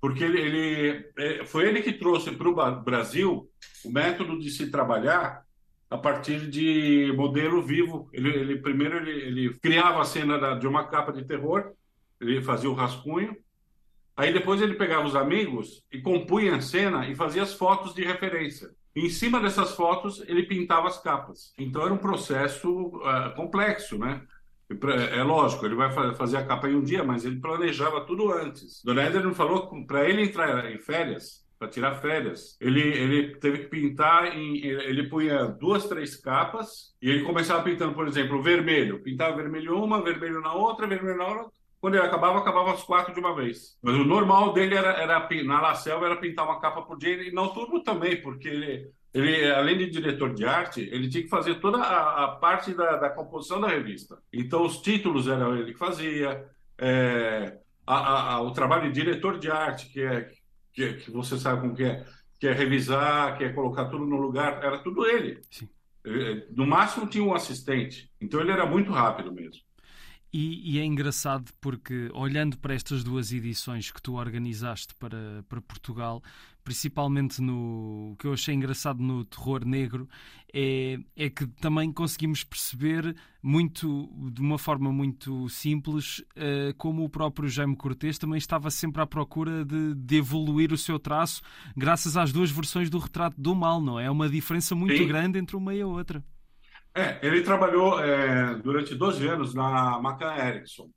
porque 0.00 0.24
ele, 0.24 0.40
ele 0.40 1.10
é, 1.18 1.44
foi 1.44 1.68
ele 1.68 1.82
que 1.82 1.92
trouxe 1.92 2.30
para 2.32 2.48
o 2.48 2.82
Brasil 2.82 3.48
o 3.84 3.92
método 3.92 4.38
de 4.38 4.50
se 4.50 4.70
trabalhar 4.70 5.42
a 5.90 5.96
partir 5.96 6.48
de 6.48 7.12
modelo 7.16 7.62
vivo. 7.62 8.08
Ele, 8.12 8.28
ele 8.28 8.58
primeiro 8.58 8.98
ele, 8.98 9.10
ele, 9.10 9.58
criava 9.60 10.00
a 10.00 10.04
cena 10.04 10.38
da, 10.38 10.54
de 10.54 10.66
uma 10.66 10.86
capa 10.88 11.12
de 11.12 11.24
terror, 11.24 11.72
ele 12.20 12.42
fazia 12.42 12.70
o 12.70 12.74
rascunho, 12.74 13.36
Aí 14.18 14.32
depois 14.32 14.60
ele 14.60 14.74
pegava 14.74 15.06
os 15.06 15.14
amigos 15.14 15.84
e 15.92 16.00
compunha 16.00 16.56
a 16.56 16.60
cena 16.60 17.08
e 17.08 17.14
fazia 17.14 17.40
as 17.40 17.54
fotos 17.54 17.94
de 17.94 18.02
referência. 18.02 18.68
Em 18.92 19.08
cima 19.08 19.38
dessas 19.38 19.76
fotos, 19.76 20.20
ele 20.26 20.42
pintava 20.42 20.88
as 20.88 21.00
capas. 21.00 21.52
Então 21.56 21.84
era 21.84 21.94
um 21.94 21.98
processo 21.98 22.68
uh, 22.68 23.32
complexo, 23.36 23.96
né? 23.96 24.20
É 24.70 25.22
lógico, 25.22 25.64
ele 25.64 25.74
vai 25.74 25.90
fazer 26.14 26.36
a 26.36 26.44
capa 26.44 26.68
em 26.68 26.74
um 26.74 26.82
dia, 26.82 27.02
mas 27.02 27.24
ele 27.24 27.40
planejava 27.40 28.04
tudo 28.04 28.30
antes. 28.30 28.82
Dona 28.84 29.06
Eder 29.06 29.26
me 29.26 29.34
falou 29.34 29.66
para 29.86 30.06
ele 30.06 30.22
entrar 30.22 30.70
em 30.70 30.78
férias, 30.78 31.46
para 31.58 31.68
tirar 31.68 31.96
férias, 31.96 32.56
ele, 32.60 32.80
ele 32.80 33.36
teve 33.36 33.58
que 33.60 33.66
pintar, 33.66 34.36
em, 34.36 34.58
ele 34.64 35.08
punha 35.08 35.46
duas, 35.46 35.86
três 35.88 36.16
capas 36.16 36.94
e 37.02 37.10
ele 37.10 37.24
começava 37.24 37.62
pintando, 37.62 37.94
por 37.94 38.06
exemplo, 38.06 38.42
vermelho. 38.42 39.02
Pintava 39.02 39.36
vermelho 39.36 39.82
uma, 39.82 40.02
vermelho 40.02 40.40
na 40.40 40.52
outra, 40.52 40.86
vermelho 40.86 41.16
na 41.16 41.26
outra. 41.26 41.46
Quando 41.80 41.94
ele 41.94 42.04
acabava, 42.04 42.38
acabava 42.38 42.72
as 42.72 42.82
quatro 42.82 43.14
de 43.14 43.20
uma 43.20 43.34
vez. 43.34 43.78
Mas 43.82 43.94
o 43.94 44.04
normal 44.04 44.52
dele 44.52 44.74
era, 44.74 44.90
era 44.90 45.28
na 45.44 45.60
La 45.60 45.74
Selva 45.74 46.06
era 46.06 46.16
pintar 46.16 46.44
uma 46.44 46.60
capa 46.60 46.82
por 46.82 46.98
dia 46.98 47.22
e 47.22 47.32
no 47.32 47.48
turno 47.52 47.82
também, 47.82 48.20
porque 48.20 48.48
ele, 48.48 48.90
ele, 49.12 49.50
além 49.50 49.78
de 49.78 49.90
diretor 49.90 50.34
de 50.34 50.44
arte, 50.44 50.80
ele 50.92 51.08
tinha 51.08 51.22
que 51.22 51.28
fazer 51.28 51.56
toda 51.56 51.78
a, 51.78 52.24
a 52.24 52.28
parte 52.36 52.74
da, 52.74 52.96
da, 52.96 53.10
composição 53.10 53.60
da 53.60 53.68
revista. 53.68 54.18
Então, 54.32 54.64
os 54.64 54.80
títulos 54.80 55.28
era 55.28 55.48
ele 55.58 55.72
que 55.72 55.78
fazia, 55.78 56.46
é, 56.76 57.58
a, 57.86 58.34
a, 58.34 58.42
o 58.42 58.52
trabalho 58.52 58.92
de 58.92 59.00
diretor 59.00 59.38
de 59.38 59.50
arte, 59.50 59.88
que 59.88 60.02
é 60.02 60.30
que, 60.78 60.94
que 60.94 61.10
você 61.10 61.36
sabe 61.36 61.60
como 61.60 61.74
que 61.74 61.82
é, 61.82 62.06
que 62.38 62.46
é 62.46 62.52
revisar, 62.52 63.36
que 63.36 63.44
é 63.44 63.52
colocar 63.52 63.86
tudo 63.86 64.06
no 64.06 64.16
lugar, 64.16 64.62
era 64.62 64.78
tudo 64.78 65.06
ele. 65.06 65.40
Sim. 65.50 65.68
No 66.50 66.66
máximo 66.66 67.06
tinha 67.06 67.24
um 67.24 67.34
assistente, 67.34 68.10
então 68.20 68.40
ele 68.40 68.52
era 68.52 68.64
muito 68.64 68.92
rápido 68.92 69.32
mesmo. 69.32 69.60
E, 70.32 70.74
e, 70.74 70.78
é 70.78 70.84
engraçado 70.84 71.50
porque, 71.58 72.10
olhando 72.12 72.58
para 72.58 72.74
estas 72.74 73.02
duas 73.02 73.32
edições 73.32 73.90
que 73.90 74.02
tu 74.02 74.14
organizaste 74.16 74.94
para, 74.96 75.42
para 75.48 75.60
Portugal, 75.60 76.22
principalmente 76.62 77.40
no 77.40 78.12
o 78.12 78.16
que 78.18 78.26
eu 78.26 78.34
achei 78.34 78.54
engraçado 78.54 79.02
no 79.02 79.24
terror 79.24 79.64
negro, 79.64 80.06
é, 80.52 80.98
é 81.16 81.30
que 81.30 81.46
também 81.46 81.90
conseguimos 81.90 82.44
perceber 82.44 83.16
muito, 83.42 84.10
de 84.30 84.42
uma 84.42 84.58
forma 84.58 84.92
muito 84.92 85.48
simples, 85.48 86.18
uh, 86.18 86.74
como 86.76 87.04
o 87.04 87.08
próprio 87.08 87.48
Jaime 87.48 87.74
Cortês 87.74 88.18
também 88.18 88.36
estava 88.36 88.70
sempre 88.70 89.00
à 89.00 89.06
procura 89.06 89.64
de, 89.64 89.94
de, 89.94 90.16
evoluir 90.16 90.70
o 90.70 90.76
seu 90.76 90.98
traço, 90.98 91.40
graças 91.74 92.18
às 92.18 92.32
duas 92.32 92.50
versões 92.50 92.90
do 92.90 92.98
Retrato 92.98 93.40
do 93.40 93.54
Mal, 93.54 93.80
não 93.80 93.98
é? 93.98 94.04
É 94.04 94.10
uma 94.10 94.28
diferença 94.28 94.74
muito 94.74 94.96
Sim. 94.96 95.06
grande 95.06 95.38
entre 95.38 95.56
uma 95.56 95.74
e 95.74 95.80
a 95.80 95.86
outra. 95.86 96.22
É, 96.98 97.16
ele 97.22 97.42
trabalhou 97.42 98.00
é, 98.00 98.56
durante 98.56 98.92
12 98.92 99.24
anos 99.28 99.54
na 99.54 100.00
Macan 100.00 100.34
Erickson. 100.34 100.90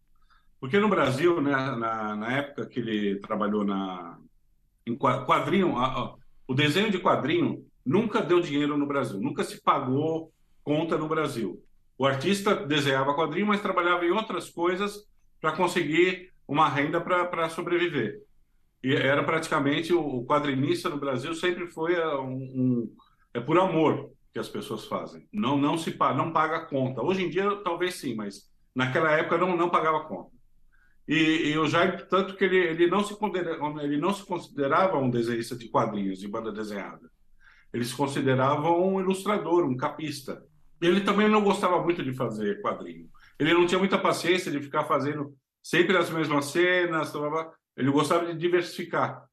Porque 0.59 0.79
no 0.79 0.89
Brasil, 0.89 1.39
né, 1.39 1.51
na, 1.51 2.15
na, 2.15 2.31
época 2.37 2.65
que 2.65 2.79
ele 2.79 3.19
trabalhou 3.19 3.63
na, 3.63 4.17
em 4.83 4.97
quadrinho, 4.97 5.77
a, 5.77 5.85
a, 5.85 6.15
o 6.47 6.55
desenho 6.55 6.89
de 6.89 6.97
quadrinho 6.97 7.63
nunca 7.85 8.19
deu 8.19 8.41
dinheiro 8.41 8.75
no 8.77 8.87
Brasil, 8.87 9.19
nunca 9.19 9.43
se 9.43 9.61
pagou 9.61 10.33
conta 10.63 10.97
no 10.97 11.07
Brasil. 11.07 11.63
O 11.99 12.07
artista 12.07 12.55
desenhava 12.55 13.13
quadrinho, 13.13 13.45
mas 13.45 13.61
trabalhava 13.61 14.03
em 14.03 14.11
outras 14.11 14.49
coisas 14.49 15.05
para 15.39 15.51
conseguir 15.51 16.31
uma 16.47 16.67
renda 16.67 16.99
para 16.99 17.47
sobreviver. 17.49 18.23
E 18.83 18.95
era 18.95 19.23
praticamente 19.23 19.93
o, 19.93 20.01
o 20.01 20.25
quadrinista 20.25 20.89
no 20.89 20.97
Brasil 20.97 21.35
sempre 21.35 21.67
foi 21.67 21.93
é, 21.93 22.15
um, 22.15 22.33
um 22.33 22.95
é 23.35 23.39
por 23.39 23.59
amor 23.59 24.09
que 24.33 24.39
as 24.39 24.49
pessoas 24.49 24.85
fazem. 24.85 25.27
Não 25.31 25.57
não 25.57 25.77
se 25.77 25.95
não 26.15 26.31
paga 26.31 26.57
a 26.57 26.65
conta. 26.65 27.01
Hoje 27.01 27.23
em 27.23 27.29
dia 27.29 27.55
talvez 27.63 27.95
sim, 27.95 28.15
mas 28.15 28.49
naquela 28.75 29.11
época 29.11 29.37
não 29.37 29.55
não 29.55 29.69
pagava 29.69 30.05
conta. 30.05 30.31
E, 31.07 31.49
e 31.49 31.57
o 31.57 31.67
Jair 31.67 32.07
tanto 32.07 32.35
que 32.35 32.45
ele, 32.45 32.57
ele 32.57 32.87
não 32.87 33.03
se 33.03 33.17
ele 33.83 33.97
não 33.97 34.13
se 34.13 34.25
considerava 34.25 34.97
um 34.97 35.09
desenhista 35.09 35.55
de 35.55 35.67
quadrinhos 35.69 36.19
de 36.19 36.27
banda 36.27 36.51
desenhada. 36.51 37.09
Ele 37.73 37.85
se 37.85 37.95
considerava 37.95 38.69
um 38.69 38.99
ilustrador, 38.99 39.65
um 39.65 39.77
capista. 39.77 40.43
Ele 40.81 41.01
também 41.01 41.29
não 41.29 41.43
gostava 41.43 41.81
muito 41.81 42.03
de 42.03 42.13
fazer 42.13 42.61
quadrinho. 42.61 43.09
Ele 43.39 43.53
não 43.53 43.65
tinha 43.65 43.79
muita 43.79 43.97
paciência 43.97 44.51
de 44.51 44.61
ficar 44.61 44.85
fazendo 44.85 45.35
sempre 45.63 45.95
as 45.97 46.09
mesmas 46.09 46.45
cenas. 46.45 47.13
Ele 47.77 47.91
gostava 47.91 48.25
de 48.25 48.37
diversificar. 48.37 49.25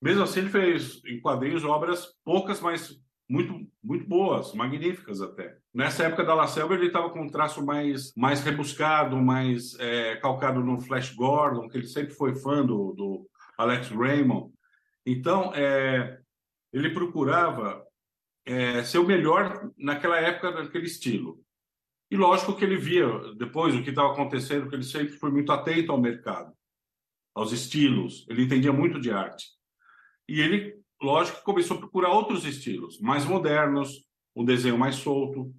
Mesmo 0.00 0.22
assim, 0.22 0.40
ele 0.40 0.50
fez 0.50 1.00
em 1.06 1.20
quadrinhos 1.20 1.64
obras 1.64 2.06
poucas, 2.24 2.60
mas 2.60 2.98
muito, 3.28 3.66
muito 3.82 4.06
boas, 4.06 4.52
magníficas 4.54 5.20
até. 5.20 5.56
Nessa 5.74 6.04
época 6.04 6.24
da 6.24 6.34
La 6.34 6.46
Selva, 6.46 6.74
ele 6.74 6.86
estava 6.86 7.10
com 7.10 7.22
um 7.22 7.28
traço 7.28 7.64
mais, 7.64 8.14
mais 8.16 8.42
rebuscado, 8.42 9.16
mais 9.16 9.78
é, 9.80 10.16
calcado 10.16 10.60
no 10.60 10.80
Flash 10.80 11.14
Gordon, 11.14 11.68
que 11.68 11.76
ele 11.76 11.86
sempre 11.86 12.14
foi 12.14 12.34
fã 12.34 12.64
do, 12.64 12.92
do 12.92 13.28
Alex 13.58 13.88
Raymond. 13.88 14.52
Então, 15.04 15.52
é, 15.54 16.18
ele 16.72 16.90
procurava 16.90 17.84
é, 18.44 18.82
ser 18.84 18.98
o 18.98 19.06
melhor 19.06 19.70
naquela 19.76 20.18
época, 20.18 20.50
naquele 20.52 20.86
estilo. 20.86 21.40
E 22.08 22.16
lógico 22.16 22.54
que 22.54 22.64
ele 22.64 22.76
via 22.76 23.06
depois 23.36 23.74
o 23.74 23.82
que 23.82 23.90
estava 23.90 24.12
acontecendo, 24.12 24.68
que 24.68 24.76
ele 24.76 24.84
sempre 24.84 25.14
foi 25.14 25.30
muito 25.30 25.50
atento 25.50 25.90
ao 25.90 26.00
mercado, 26.00 26.52
aos 27.34 27.52
estilos, 27.52 28.24
ele 28.30 28.44
entendia 28.44 28.72
muito 28.72 29.00
de 29.00 29.10
arte. 29.10 29.46
E 30.28 30.40
ele 30.40 30.76
lógico 31.02 31.38
que 31.38 31.44
começou 31.44 31.76
a 31.76 31.80
procurar 31.80 32.10
outros 32.10 32.44
estilos, 32.44 33.00
mais 33.00 33.24
modernos, 33.24 34.06
um 34.34 34.44
desenho 34.44 34.78
mais 34.78 34.96
solto. 34.96 35.52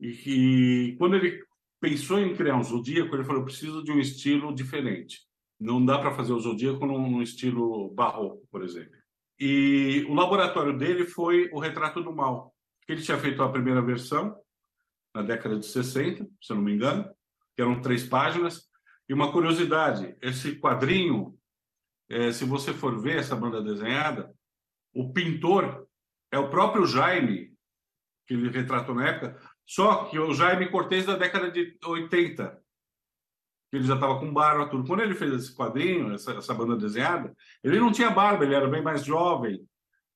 E, 0.00 0.90
e 0.90 0.96
quando 0.96 1.16
ele 1.16 1.42
pensou 1.80 2.18
em 2.18 2.34
criar 2.34 2.56
um 2.56 2.62
zodíaco, 2.62 3.14
ele 3.14 3.24
falou: 3.24 3.42
eu 3.42 3.44
preciso 3.44 3.82
de 3.84 3.92
um 3.92 4.00
estilo 4.00 4.54
diferente. 4.54 5.20
Não 5.60 5.84
dá 5.84 5.98
para 5.98 6.14
fazer 6.14 6.32
o 6.32 6.40
zodíaco 6.40 6.84
num, 6.86 7.10
num, 7.10 7.22
estilo 7.22 7.90
barroco, 7.90 8.46
por 8.50 8.62
exemplo. 8.62 8.92
E 9.38 10.04
o 10.08 10.14
laboratório 10.14 10.76
dele 10.76 11.04
foi 11.04 11.48
o 11.52 11.58
Retrato 11.58 12.02
do 12.02 12.14
Mal, 12.14 12.54
que 12.86 12.92
ele 12.92 13.02
tinha 13.02 13.18
feito 13.18 13.42
a 13.42 13.50
primeira 13.50 13.82
versão 13.82 14.36
na 15.14 15.22
década 15.22 15.58
de 15.58 15.66
60, 15.66 16.24
se 16.40 16.52
eu 16.52 16.56
não 16.56 16.62
me 16.62 16.72
engano, 16.72 17.08
que 17.54 17.62
eram 17.62 17.80
três 17.80 18.04
páginas. 18.04 18.68
E 19.08 19.14
uma 19.14 19.30
curiosidade: 19.30 20.16
esse 20.20 20.56
quadrinho 20.56 21.38
é, 22.08 22.32
se 22.32 22.44
você 22.44 22.72
for 22.72 23.00
ver 23.00 23.18
essa 23.18 23.36
banda 23.36 23.62
desenhada, 23.62 24.32
o 24.94 25.12
pintor 25.12 25.86
é 26.30 26.38
o 26.38 26.50
próprio 26.50 26.86
Jaime, 26.86 27.52
que 28.26 28.34
ele 28.34 28.48
retratou 28.48 28.94
na 28.94 29.08
época, 29.08 29.40
só 29.66 30.04
que 30.04 30.18
o 30.18 30.34
Jaime 30.34 30.70
Cortez 30.70 31.06
da 31.06 31.16
década 31.16 31.50
de 31.50 31.76
80, 31.84 32.62
que 33.70 33.76
ele 33.76 33.84
já 33.84 33.94
estava 33.94 34.18
com 34.18 34.32
barba, 34.32 34.68
tudo. 34.68 34.86
Quando 34.86 35.00
ele 35.00 35.14
fez 35.14 35.32
esse 35.32 35.54
quadrinho, 35.54 36.12
essa, 36.12 36.32
essa 36.32 36.54
banda 36.54 36.76
desenhada, 36.76 37.34
ele 37.62 37.80
não 37.80 37.90
tinha 37.90 38.10
barba, 38.10 38.44
ele 38.44 38.54
era 38.54 38.68
bem 38.68 38.82
mais 38.82 39.04
jovem. 39.04 39.66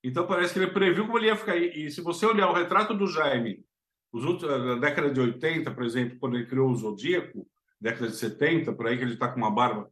Então 0.03 0.27
parece 0.27 0.53
que 0.53 0.61
ele 0.61 0.71
previu 0.71 1.07
como 1.07 1.19
ele 1.19 1.27
ia 1.27 1.37
ficar. 1.37 1.57
E, 1.57 1.91
se 1.91 2.01
você 2.01 2.25
olhar 2.27 2.49
o 2.49 2.55
retrato 2.55 2.95
do 2.95 3.07
Jaime, 3.07 3.65
os 4.13 4.25
outros, 4.25 4.49
na 4.49 4.77
década 4.77 5.11
de 5.11 5.21
80, 5.21 5.71
por 5.73 5.85
exemplo, 5.85 6.19
quando 6.19 6.37
ele 6.37 6.47
criou 6.47 6.71
o 6.71 6.77
Zodíaco, 6.77 7.47
década 7.81 8.09
de 8.09 8.17
70, 8.17 8.73
por 8.75 8.87
aí 8.87 8.97
que 8.97 9.03
ele 9.03 9.15
está 9.15 9.29
com 9.29 9.39
uma 9.39 9.51
barba 9.51 9.91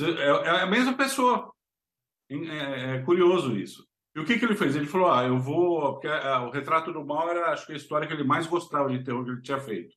é, 0.00 0.26
é 0.26 0.60
a 0.62 0.66
mesma 0.66 0.94
pessoa. 0.94 1.52
É, 2.28 2.96
é, 2.96 3.02
curioso 3.02 3.56
isso. 3.56 3.86
E 4.14 4.20
o 4.20 4.24
que, 4.24 4.38
que 4.38 4.44
ele 4.44 4.56
fez? 4.56 4.74
Ele 4.74 4.86
falou: 4.86 5.12
Ah, 5.12 5.24
eu 5.24 5.38
vou. 5.38 5.92
Porque 5.92 6.08
é, 6.08 6.38
o 6.38 6.50
Retrato 6.50 6.92
do 6.92 7.04
Mal 7.04 7.30
era, 7.30 7.52
acho 7.52 7.66
que, 7.66 7.72
a 7.72 7.76
história 7.76 8.06
que 8.06 8.12
ele 8.12 8.24
mais 8.24 8.46
gostava 8.46 8.88
de 8.90 9.04
terror 9.04 9.24
que 9.24 9.30
ele 9.30 9.42
tinha 9.42 9.58
feito. 9.58 9.94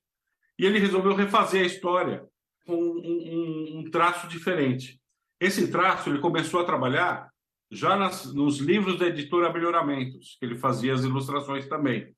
E 0.59 0.65
ele 0.65 0.79
resolveu 0.79 1.15
refazer 1.15 1.63
a 1.63 1.67
história 1.67 2.27
com 2.65 2.75
um, 2.75 2.99
um, 2.99 3.79
um 3.79 3.91
traço 3.91 4.27
diferente. 4.27 4.99
Esse 5.39 5.71
traço 5.71 6.09
ele 6.09 6.19
começou 6.19 6.59
a 6.59 6.65
trabalhar 6.65 7.29
já 7.69 7.95
nas, 7.95 8.33
nos 8.33 8.59
livros 8.59 8.97
da 8.97 9.07
editora 9.07 9.51
Melhoramentos, 9.51 10.35
que 10.39 10.45
ele 10.45 10.57
fazia 10.57 10.93
as 10.93 11.03
ilustrações 11.03 11.67
também. 11.67 12.15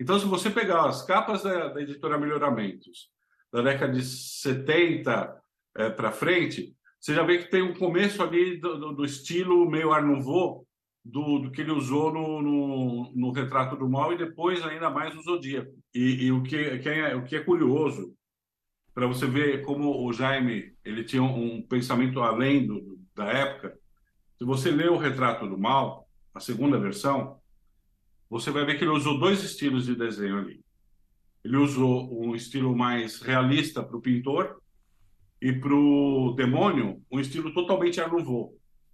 Então, 0.00 0.18
se 0.18 0.26
você 0.26 0.50
pegar 0.50 0.86
as 0.86 1.04
capas 1.04 1.42
da, 1.42 1.68
da 1.68 1.80
editora 1.80 2.18
Melhoramentos, 2.18 3.10
da 3.52 3.62
década 3.62 3.92
de 3.92 4.04
70 4.04 5.40
é, 5.76 5.90
para 5.90 6.12
frente, 6.12 6.76
você 7.00 7.14
já 7.14 7.22
vê 7.22 7.38
que 7.38 7.50
tem 7.50 7.62
um 7.62 7.74
começo 7.74 8.22
ali 8.22 8.58
do, 8.58 8.78
do, 8.78 8.92
do 8.92 9.04
estilo 9.04 9.70
meio 9.70 9.92
Art 9.92 10.04
Nouveau, 10.04 10.66
do, 11.04 11.38
do, 11.38 11.50
que 11.50 11.60
ele 11.60 11.72
usou 11.72 12.12
no, 12.12 12.42
no, 12.42 13.12
no, 13.14 13.30
Retrato 13.32 13.76
do 13.76 13.88
Mal 13.88 14.12
e 14.12 14.18
depois 14.18 14.62
ainda 14.62 14.90
mais 14.90 15.14
no 15.14 15.22
Zodíaco. 15.22 15.72
E, 15.94 16.26
e 16.26 16.32
o, 16.32 16.42
que, 16.42 16.78
que 16.78 16.88
é, 16.88 17.14
o 17.14 17.24
que 17.24 17.36
é 17.36 17.40
curioso, 17.40 18.14
para 18.92 19.06
você 19.06 19.26
ver 19.26 19.62
como 19.64 20.04
o 20.04 20.12
Jaime 20.12 20.72
ele 20.84 21.04
tinha 21.04 21.22
um 21.22 21.62
pensamento 21.62 22.20
além 22.20 22.66
do, 22.66 23.00
da 23.14 23.26
época, 23.26 23.78
se 24.36 24.44
você 24.44 24.70
lê 24.70 24.88
o 24.88 24.96
Retrato 24.96 25.48
do 25.48 25.56
Mal, 25.56 26.08
a 26.34 26.40
segunda 26.40 26.78
versão, 26.78 27.40
você 28.28 28.50
vai 28.50 28.64
ver 28.64 28.76
que 28.76 28.84
ele 28.84 28.90
usou 28.90 29.18
dois 29.18 29.42
estilos 29.42 29.86
de 29.86 29.94
desenho 29.94 30.38
ali. 30.38 30.60
Ele 31.42 31.56
usou 31.56 32.22
um 32.22 32.34
estilo 32.34 32.76
mais 32.76 33.20
realista 33.20 33.82
para 33.82 33.96
o 33.96 34.00
pintor 34.00 34.60
e 35.40 35.52
para 35.52 35.74
o 35.74 36.32
demônio 36.36 37.02
um 37.10 37.20
estilo 37.20 37.52
totalmente 37.52 38.00
Art 38.00 38.12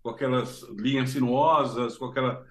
com 0.02 0.10
aquelas 0.10 0.62
linhas 0.78 1.10
sinuosas, 1.10 1.96
com 1.96 2.06
aquela. 2.06 2.44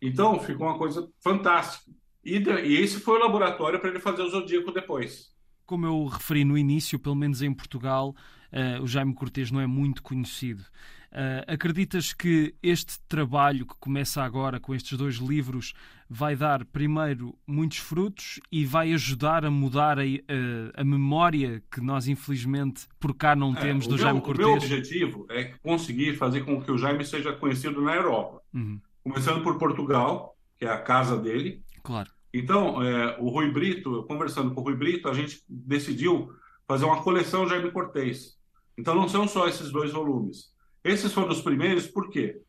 Então 0.00 0.38
ficou 0.38 0.66
uma 0.66 0.78
coisa 0.78 1.08
fantástica. 1.20 1.90
E, 2.24 2.36
e 2.36 2.76
esse 2.76 3.00
foi 3.00 3.18
o 3.18 3.22
laboratório 3.22 3.80
para 3.80 3.88
ele 3.88 3.98
fazer 3.98 4.22
o 4.22 4.28
Zodíaco 4.28 4.70
depois. 4.70 5.34
Como 5.64 5.86
eu 5.86 6.04
referi 6.04 6.44
no 6.44 6.58
início, 6.58 6.98
pelo 6.98 7.14
menos 7.14 7.40
em 7.40 7.52
Portugal, 7.52 8.14
uh, 8.52 8.82
o 8.82 8.86
Jaime 8.86 9.14
Cortês 9.14 9.50
não 9.50 9.60
é 9.60 9.66
muito 9.66 10.02
conhecido. 10.02 10.64
Uh, 11.10 11.40
acreditas 11.46 12.12
que 12.12 12.54
este 12.62 13.00
trabalho 13.08 13.64
que 13.64 13.74
começa 13.80 14.22
agora 14.22 14.60
com 14.60 14.74
estes 14.74 14.98
dois 14.98 15.16
livros 15.16 15.72
vai 16.08 16.36
dar, 16.36 16.66
primeiro, 16.66 17.34
muitos 17.46 17.78
frutos 17.78 18.38
e 18.52 18.66
vai 18.66 18.92
ajudar 18.92 19.42
a 19.44 19.50
mudar 19.50 19.98
a, 19.98 20.02
a, 20.02 20.80
a 20.80 20.84
memória 20.84 21.62
que 21.70 21.80
nós, 21.80 22.08
infelizmente, 22.08 22.86
por 23.00 23.14
cá 23.14 23.34
não 23.34 23.54
é, 23.54 23.60
temos 23.60 23.86
do 23.86 23.94
meu, 23.94 24.02
Jaime 24.02 24.20
Cortês? 24.20 24.46
O 24.46 24.50
meu 24.50 24.56
objetivo 24.58 25.26
é 25.30 25.44
conseguir 25.62 26.14
fazer 26.16 26.42
com 26.42 26.60
que 26.60 26.70
o 26.70 26.76
Jaime 26.76 27.04
seja 27.04 27.32
conhecido 27.32 27.80
na 27.80 27.94
Europa. 27.94 28.42
Uhum. 28.52 28.78
Começando 29.02 29.42
por 29.42 29.56
Portugal, 29.56 30.36
que 30.58 30.66
é 30.66 30.70
a 30.70 30.78
casa 30.78 31.16
dele. 31.16 31.62
Claro. 31.82 32.10
Então, 32.32 32.82
é, 32.82 33.16
o 33.18 33.30
Rui 33.30 33.50
Brito, 33.50 34.04
conversando 34.04 34.54
com 34.54 34.60
o 34.60 34.64
Rui 34.64 34.76
Brito, 34.76 35.08
a 35.08 35.14
gente 35.14 35.42
decidiu 35.48 36.30
fazer 36.66 36.84
uma 36.84 37.02
coleção 37.02 37.48
Jaime 37.48 37.70
Cortez. 37.70 38.36
Então, 38.76 38.94
não 38.94 39.08
são 39.08 39.26
só 39.26 39.48
esses 39.48 39.70
dois 39.70 39.90
volumes. 39.90 40.52
Esses 40.84 41.12
foram 41.12 41.30
os 41.30 41.42
primeiros, 41.42 41.86
por 41.86 42.10
quê? 42.10 42.40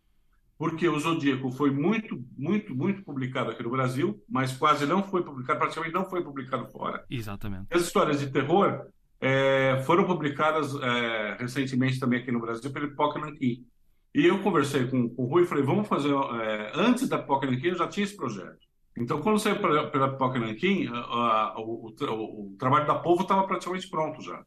Porque 0.58 0.88
o 0.88 1.00
Zodíaco 1.00 1.52
foi 1.52 1.72
muito, 1.72 2.22
muito, 2.38 2.76
muito 2.76 3.04
publicado 3.04 3.50
aqui 3.50 3.64
no 3.64 3.70
Brasil, 3.70 4.22
mas 4.30 4.56
quase 4.56 4.86
não 4.86 5.04
foi 5.04 5.24
publicado, 5.24 5.60
praticamente 5.60 5.94
não 5.94 6.06
foi 6.06 6.22
publicado 6.22 6.68
fora. 6.68 7.06
Exatamente. 7.10 7.68
As 7.72 7.82
histórias 7.82 8.20
de 8.20 8.30
terror 8.30 8.88
é, 9.22 9.82
foram 9.86 10.06
publicadas 10.06 10.76
é, 10.76 11.38
recentemente 11.40 12.00
também 12.00 12.20
aqui 12.20 12.32
no 12.32 12.42
Brasil 12.42 12.72
pelo 12.72 12.94
Pokémon 12.94 13.34
Key. 13.34 13.66
E 14.14 14.26
eu 14.26 14.42
conversei 14.42 14.88
com, 14.88 15.08
com 15.10 15.24
o 15.24 15.28
Rui 15.28 15.44
e 15.44 15.46
falei, 15.46 15.64
vamos 15.64 15.88
fazer... 15.88 16.14
É, 16.14 16.72
antes 16.76 17.08
da 17.08 17.20
Pokémon 17.20 17.58
Key, 17.58 17.70
eu 17.70 17.76
já 17.76 17.88
tinha 17.88 18.04
esse 18.04 18.16
projeto. 18.16 18.58
Então, 18.98 19.22
quando 19.22 19.40
saiu 19.40 19.60
pela, 19.60 19.90
pela 19.90 20.18
Pokémon 20.18 20.54
Key, 20.56 20.90
o, 20.90 21.62
o, 21.62 21.88
o, 21.88 22.54
o 22.54 22.56
trabalho 22.58 22.86
da 22.86 22.96
Povo 22.96 23.22
estava 23.22 23.48
praticamente 23.48 23.90
pronto 23.90 24.22
já. 24.22 24.44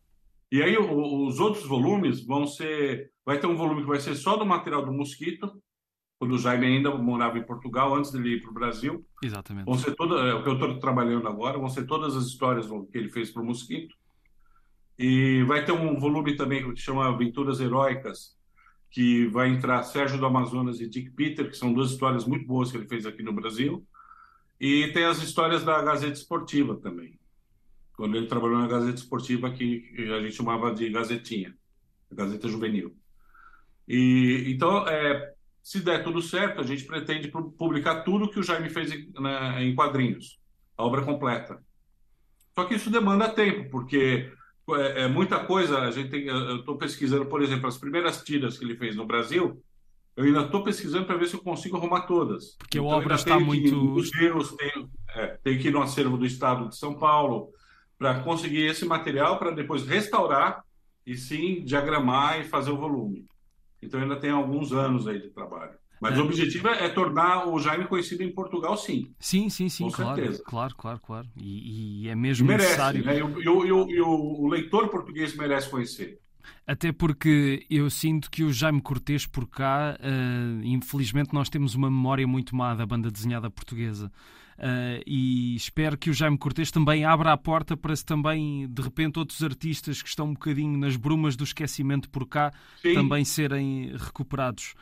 E 0.53 0.63
aí 0.63 0.77
o, 0.77 1.27
os 1.27 1.41
outros 1.41 1.67
volumes 1.67 2.23
vão 2.27 2.47
ser, 2.47 3.11
vai 3.25 3.41
ter 3.41 3.47
um 3.47 3.57
volume 3.57 3.81
que 3.81 3.89
vai 3.89 3.99
ser 3.99 4.15
só 4.15 4.37
do 4.37 4.45
material 4.45 4.85
do 4.85 4.93
Mosquito, 4.93 5.51
quando 6.19 6.33
o 6.33 6.39
Jaime 6.39 6.67
ainda 6.67 6.95
morava 6.95 7.39
em 7.39 7.43
Portugal 7.43 7.95
antes 7.95 8.13
dele 8.13 8.35
ir 8.35 8.43
para 8.43 8.51
o 8.51 8.55
Brasil. 8.55 9.03
Exatamente. 9.23 9.65
Vão 9.65 9.79
ser 9.79 9.95
toda, 9.95 10.17
é 10.29 10.35
o 10.35 10.43
que 10.43 10.51
eu 10.51 10.53
estou 10.53 10.79
trabalhando 10.79 11.27
agora, 11.27 11.59
vão 11.59 11.71
ser 11.71 11.87
todas 11.87 12.15
as 12.15 12.27
histórias 12.27 12.67
que 12.69 12.99
ele 12.99 13.09
fez 13.09 13.31
para 13.31 13.41
o 13.41 13.47
Mosquito. 13.47 13.97
E 14.99 15.43
vai 15.45 15.65
ter 15.65 15.73
um 15.73 15.99
volume 15.99 16.37
também 16.37 16.71
que 16.75 16.79
chama 16.79 17.09
Aventuras 17.09 17.59
Heróicas, 17.59 18.37
que 18.91 19.27
vai 19.29 19.49
entrar 19.49 19.83
Sérgio 19.85 20.19
do 20.19 20.27
Amazonas 20.27 20.81
e 20.81 20.87
Dick 20.89 21.13
Peter, 21.13 21.49
que 21.49 21.57
são 21.57 21.73
duas 21.73 21.93
histórias 21.93 22.27
muito 22.27 22.47
boas 22.47 22.71
que 22.71 22.77
ele 22.77 22.87
fez 22.87 23.07
aqui 23.07 23.23
no 23.23 23.33
Brasil. 23.33 23.87
E 24.61 24.89
tem 24.89 25.05
as 25.05 25.23
histórias 25.23 25.65
da 25.65 25.81
Gazeta 25.81 26.13
Esportiva 26.13 26.77
também 26.77 27.19
quando 28.03 28.17
ele 28.17 28.27
trabalhou 28.27 28.59
na 28.59 28.67
Gazeta 28.67 28.99
Esportiva, 28.99 29.49
que 29.53 29.95
a 30.13 30.21
gente 30.23 30.35
chamava 30.35 30.75
de 30.75 30.91
Gazetinha, 30.91 31.55
Gazeta 32.11 32.49
Juvenil. 32.49 32.97
E 33.87 34.43
então, 34.49 34.89
é, 34.89 35.33
se 35.63 35.79
der 35.79 36.03
tudo 36.03 36.21
certo, 36.21 36.61
a 36.61 36.65
gente 36.65 36.85
pretende 36.85 37.29
publicar 37.29 38.03
tudo 38.03 38.29
que 38.29 38.41
o 38.41 38.43
Jaime 38.43 38.69
fez 38.71 38.91
em, 38.91 39.09
na, 39.15 39.63
em 39.63 39.73
quadrinhos, 39.77 40.41
a 40.77 40.85
obra 40.85 41.03
completa. 41.03 41.63
Só 42.57 42.65
que 42.65 42.75
isso 42.75 42.91
demanda 42.91 43.29
tempo, 43.29 43.71
porque 43.71 44.33
é, 44.71 45.03
é 45.03 45.07
muita 45.09 45.39
coisa. 45.45 45.83
A 45.83 45.93
gente 45.93 46.11
tem, 46.11 46.25
eu 46.25 46.57
estou 46.57 46.77
pesquisando, 46.77 47.27
por 47.27 47.41
exemplo, 47.41 47.69
as 47.69 47.79
primeiras 47.79 48.21
tiras 48.25 48.59
que 48.59 48.65
ele 48.65 48.77
fez 48.77 48.97
no 48.97 49.07
Brasil. 49.07 49.63
Eu 50.17 50.25
ainda 50.25 50.41
estou 50.41 50.65
pesquisando 50.65 51.07
para 51.07 51.17
ver 51.17 51.29
se 51.29 51.35
eu 51.35 51.41
consigo 51.41 51.77
arrumar 51.77 52.01
todas. 52.01 52.57
Porque 52.59 52.79
então, 52.79 52.91
a 52.91 52.97
obra 52.97 53.15
está 53.15 53.39
muito. 53.39 53.77
Museus, 53.77 54.57
tenho, 54.57 54.91
é, 55.15 55.39
tenho 55.45 55.61
que 55.61 55.69
ir 55.69 55.71
no 55.71 55.81
acervo 55.81 56.19
do 56.19 56.27
Estado 56.27 56.69
de 56.69 56.77
São 56.77 56.99
Paulo, 56.99 57.53
para 58.03 58.19
conseguir 58.19 58.67
esse 58.67 58.85
material 58.85 59.39
para 59.39 59.53
depois 59.53 59.87
restaurar 59.87 60.65
e 61.07 61.17
sim 61.17 61.63
diagramar 61.65 62.41
e 62.41 62.45
fazer 62.45 62.73
o 62.73 62.77
volume. 62.77 63.27
Então 63.81 64.01
ainda 64.01 64.17
tem 64.17 64.31
alguns 64.31 64.73
anos 64.73 65.07
aí 65.07 65.21
de 65.21 65.31
trabalho. 65.31 65.75
Mas 66.01 66.19
é. 66.19 66.21
o 66.21 66.25
objetivo 66.25 66.67
é, 66.67 66.87
é, 66.87 66.89
tornar 66.89 67.47
o 67.47 67.61
Jaime 67.61 67.87
conhecido 67.87 68.25
em 68.25 68.33
Portugal, 68.33 68.77
sim. 68.77 69.15
Sim, 69.21 69.49
sim, 69.49 69.69
sim, 69.69 69.85
Com 69.85 69.93
claro, 69.93 70.17
certeza. 70.17 70.43
claro, 70.45 70.75
claro, 70.77 71.01
claro. 71.01 71.29
E, 71.37 72.07
e 72.07 72.09
é 72.09 72.15
mesmo 72.17 72.45
merece, 72.45 72.71
necessário. 72.71 73.05
Né? 73.05 73.19
E, 73.19 73.23
o, 73.23 73.65
e, 73.65 74.01
o, 74.01 74.09
o 74.09 74.49
leitor 74.49 74.89
português 74.89 75.37
merece 75.37 75.71
conhecer. 75.71 76.19
Até 76.67 76.91
porque 76.91 77.65
eu 77.71 77.89
sinto 77.89 78.29
que 78.29 78.43
o 78.43 78.53
Jaime 78.53 78.83
Cortês 78.83 79.27
por 79.27 79.47
cá, 79.47 79.97
uh, 80.01 80.65
infelizmente, 80.65 81.33
nós 81.33 81.49
temos 81.49 81.77
uma 81.77 81.89
memória 81.89 82.27
muito 82.27 82.57
má 82.57 82.75
da 82.75 82.85
banda 82.85 83.09
desenhada 83.09 83.49
portuguesa. 83.49 84.11
Uh, 84.59 85.03
e 85.07 85.57
espero 85.57 85.97
que 85.97 86.11
o 86.11 86.15
Jaime 86.15 86.39
Cortês 86.39 86.71
também 86.71 87.05
abra 87.05 87.33
a 87.33 87.37
porta 87.37 87.77
para 87.77 87.95
se 87.97 88.05
também, 88.05 88.69
de 88.69 88.83
repente, 88.83 89.19
outros 89.19 89.43
artistas 89.43 90.03
que 90.03 90.09
estão 90.09 90.27
um 90.27 90.35
bocadinho 90.35 90.79
nas 90.79 90.97
brumas 90.97 91.37
do 91.37 91.45
esquecimento 91.45 92.09
por 92.11 92.27
cá 92.27 92.53
Sim. 92.81 92.95
também 92.95 93.25
serem 93.25 93.97
recuperados. 93.97 94.75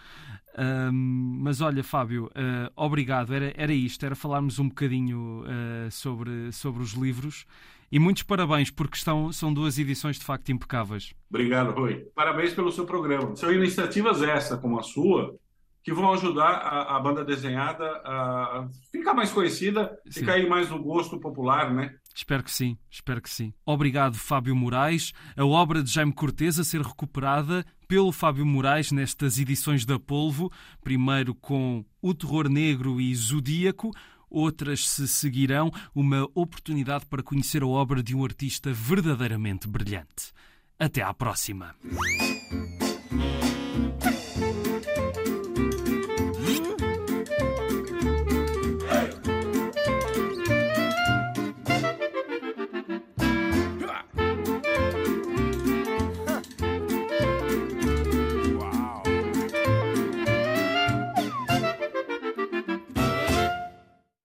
Uh, 0.54 0.92
mas 0.92 1.60
olha, 1.60 1.82
Fábio, 1.82 2.26
uh, 2.26 2.70
obrigado. 2.76 3.32
Era, 3.32 3.52
era 3.56 3.72
isto, 3.72 4.04
era 4.04 4.14
falarmos 4.14 4.58
um 4.58 4.68
bocadinho 4.68 5.44
sobre, 5.90 6.52
sobre 6.52 6.82
os 6.82 6.92
livros. 6.92 7.46
E 7.92 7.98
muitos 7.98 8.22
parabéns, 8.22 8.70
porque 8.70 8.96
estão, 8.96 9.32
são 9.32 9.52
duas 9.52 9.76
edições 9.76 10.16
de 10.16 10.24
facto 10.24 10.50
impecáveis. 10.50 11.12
Obrigado, 11.28 11.72
Rui. 11.72 12.06
Parabéns 12.14 12.54
pelo 12.54 12.70
seu 12.70 12.86
programa. 12.86 13.34
São 13.34 13.52
iniciativas 13.52 14.22
essa, 14.22 14.56
como 14.56 14.78
a 14.78 14.82
sua, 14.82 15.36
que 15.82 15.92
vão 15.92 16.12
ajudar 16.12 16.50
a, 16.50 16.96
a, 16.96 17.00
banda 17.00 17.24
desenhada 17.24 17.84
a 18.04 18.68
ficar 18.92 19.14
mais 19.14 19.32
conhecida 19.32 19.98
sim. 20.08 20.20
e 20.20 20.26
cair 20.26 20.48
mais 20.48 20.68
no 20.68 20.82
gosto 20.82 21.18
popular, 21.18 21.72
né? 21.72 21.94
Espero 22.14 22.42
que 22.42 22.50
sim, 22.50 22.76
espero 22.90 23.22
que 23.22 23.30
sim. 23.30 23.54
Obrigado, 23.64 24.16
Fábio 24.16 24.54
Moraes. 24.54 25.12
A 25.36 25.44
obra 25.44 25.82
de 25.82 25.90
Jaime 25.90 26.12
Cortez 26.12 26.58
a 26.58 26.64
ser 26.64 26.82
recuperada 26.82 27.64
pelo 27.88 28.12
Fábio 28.12 28.44
Moraes 28.44 28.92
nestas 28.92 29.38
edições 29.38 29.84
da 29.86 29.98
Polvo, 29.98 30.52
primeiro 30.82 31.34
com 31.34 31.84
O 32.02 32.12
Terror 32.12 32.48
Negro 32.48 33.00
e 33.00 33.14
Zodíaco, 33.14 33.90
outras 34.28 34.88
se 34.88 35.08
seguirão, 35.08 35.70
uma 35.94 36.28
oportunidade 36.34 37.06
para 37.06 37.22
conhecer 37.22 37.62
a 37.62 37.66
obra 37.66 38.02
de 38.02 38.14
um 38.14 38.24
artista 38.24 38.72
verdadeiramente 38.72 39.66
brilhante. 39.66 40.32
Até 40.78 41.02
à 41.02 41.12
próxima. 41.12 41.74